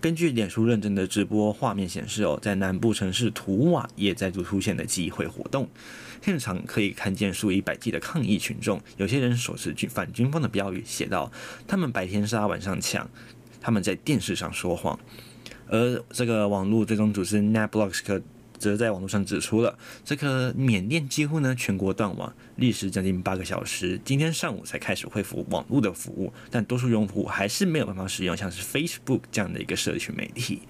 [0.00, 5.68] 根据脸书认证的直播画面显示哦，在南部城市图瓦也再度出现了集会活动。
[6.24, 11.30] 现场可以看见数以百计的抗议群众，有些人手持军反军方的标语，写道
[11.68, 13.06] ：“他们白天杀，晚上抢，
[13.60, 14.98] 他们在电视上说谎。”
[15.68, 18.22] 而这个网络追踪组织 NetBlocks
[18.58, 30.62] 则在网络上指出了，这个缅甸几乎呢全国断网，历时将近八个小时，今天上午才开始恢复网络的服务，但多数用户还是没有办法使用像是 Facebook 这样的一个社群媒体。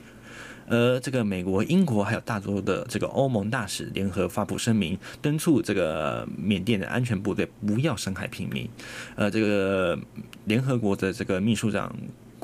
[0.68, 8.68] 而这个美国、英国还有大多的这个欧盟大使联合发布声明，敦促这个缅甸的安全部队不要伤害平民。
[9.16, 9.98] 呃，这个
[10.44, 11.94] 联合国的这个秘书长。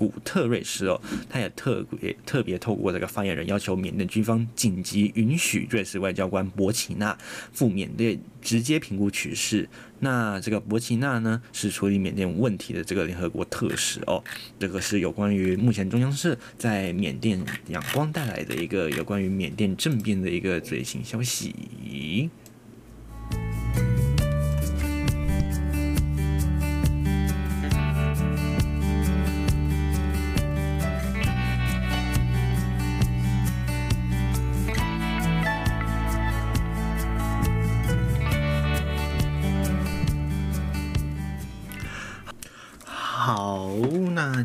[0.00, 0.98] 古特瑞斯哦，
[1.28, 7.18] 他也特别特别透过这个发言人要求缅甸军方紧急允许瑞士外交官博奇纳
[7.52, 9.68] 赴缅甸直接评估局势。
[9.98, 14.24] 那这个博奇纳呢，是处理缅甸问题的这个联合国特使哦。
[14.58, 17.38] 这个是有关于目前中央社在缅甸
[17.68, 22.30] 仰光带来的一个有关于缅甸政变的一个最新消息。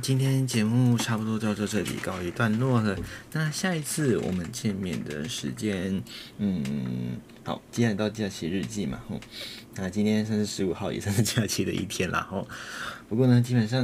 [0.06, 2.96] 今天节目差不多就到这里告一段落了。
[3.34, 6.04] 那下一次我们见面的时间，
[6.38, 9.20] 嗯，好，既然到假期日记嘛，吼。
[9.74, 12.48] 那今天算是十五号，也算是假期的一天啦，吼。
[13.10, 13.84] 不过呢，基本上，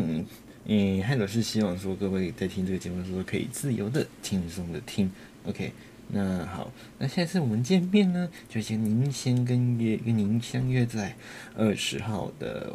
[0.66, 5.12] 嗯，还有是希望说各位在听这个节目的时候，可以自由的、轻松的听。
[5.46, 5.74] OK，
[6.10, 11.18] 那好，那下次我们见面呢，就请您先跟约跟您相约在
[11.58, 12.74] 二十号的，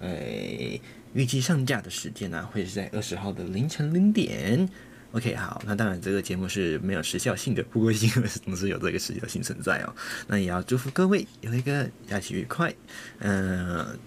[0.00, 0.80] 诶。
[1.12, 4.68] 预计上架的时间呢、会是在二十号的凌晨零点。
[5.12, 9.92] OK，好，那当然这个节目是没有时效性的，不过因为总是有这个时效性存在哦。
[10.28, 12.72] 那也要祝福各位有一个假期愉快。
[13.18, 13.98] 嗯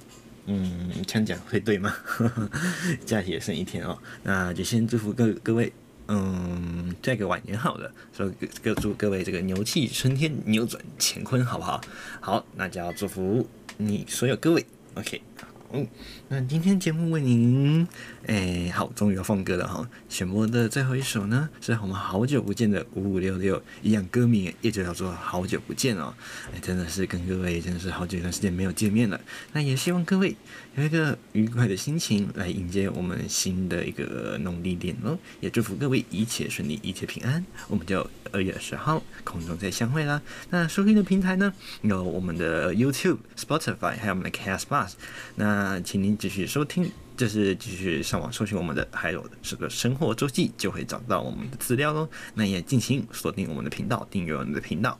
[0.45, 1.93] 嗯，这样会对吗？
[3.05, 5.73] 假期也剩一天哦，那就先祝福各各位，
[6.07, 8.31] 嗯，再个晚年好了，说
[8.61, 11.81] 各祝各位这个牛气冲天，扭转乾坤，好不好？
[12.21, 13.45] 好，那就要祝福
[13.75, 14.65] 你所有各位。
[14.93, 15.21] OK。
[15.75, 15.87] 嗯，
[16.33, 17.87] 那今天节目为您，
[18.25, 19.87] 哎、好，终于要放歌了哈。
[20.09, 26.11] 选播的最后一首呢，是我们好久不见的五五六六，一样歌名也就叫做好久不见哦。
[26.51, 29.21] 哎、真的是跟各位真的是好久一段时间没有见面了。
[29.51, 30.35] 那也希望各位
[30.75, 35.15] 有一个愉快的心情来迎接我们新的一个农历年哦。
[35.39, 37.45] 也祝福各位一切顺利，一切平安。
[37.67, 40.19] 我们就二月二十号空中再相会啦。
[40.49, 41.53] 那收听的平台呢，
[41.83, 44.93] 有我们的 YouTube、Spotify，还有我们的 Castbox。
[45.35, 52.07] 那那请您继续收听，就是继续上网搜寻我们的，还有这个生活周记，就会找到我们的资料喽。
[52.33, 54.97] 那也进行锁定我们的频道，订阅我们的频道，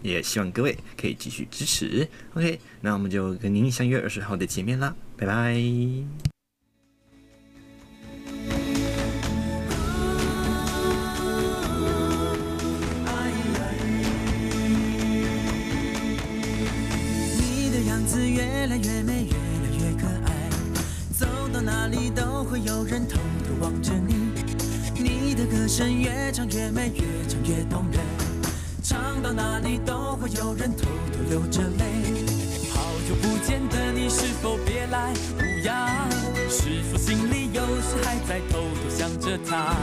[0.00, 2.08] 也希望各位可以继续支持。
[2.32, 6.33] OK，那我们就跟您相约二十号的见面啦，拜拜。
[22.74, 23.14] 有人偷
[23.46, 24.16] 偷望着你，
[25.00, 28.00] 你的歌声越唱越美，越唱越动人，
[28.82, 31.84] 唱到哪里都会有人偷偷流着泪。
[32.70, 36.10] 好久不见的你，是否别来无恙？
[36.50, 39.76] 是否心里有时还在偷偷想着他？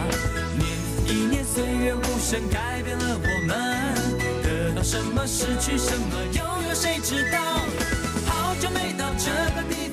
[0.59, 0.67] 年
[1.07, 3.95] 一年，岁月无声改变了我们，
[4.43, 7.39] 得到什么，失去什么，又有谁知道？
[8.25, 9.87] 好久没到这个地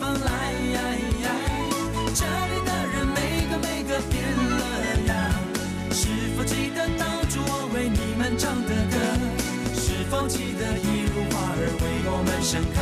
[12.39, 12.78] 为我们盛开？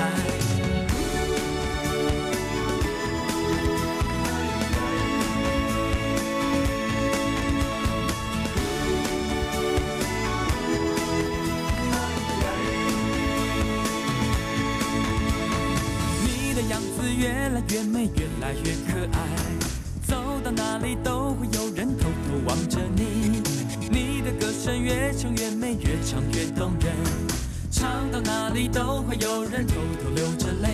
[17.19, 19.19] 越来越美，越来越可爱，
[20.07, 23.41] 走到哪里都会有人偷偷望着你。
[23.91, 26.95] 你的歌声越唱越美，越唱越动人，
[27.79, 30.71] 唱到哪里都会有人偷偷流着泪。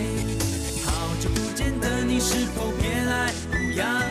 [0.85, 4.01] 好久不见的你，是否别来无恙？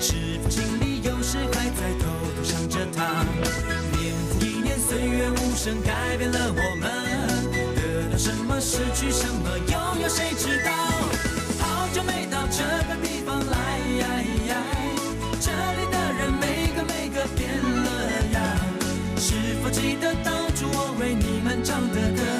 [0.00, 3.26] 是否心里有时还在偷偷想着他？
[3.92, 6.90] 年复一年，岁月无声改变了我们，
[7.76, 10.79] 得到什么，失去什么，又有谁知道？
[21.62, 22.39] 唱的歌？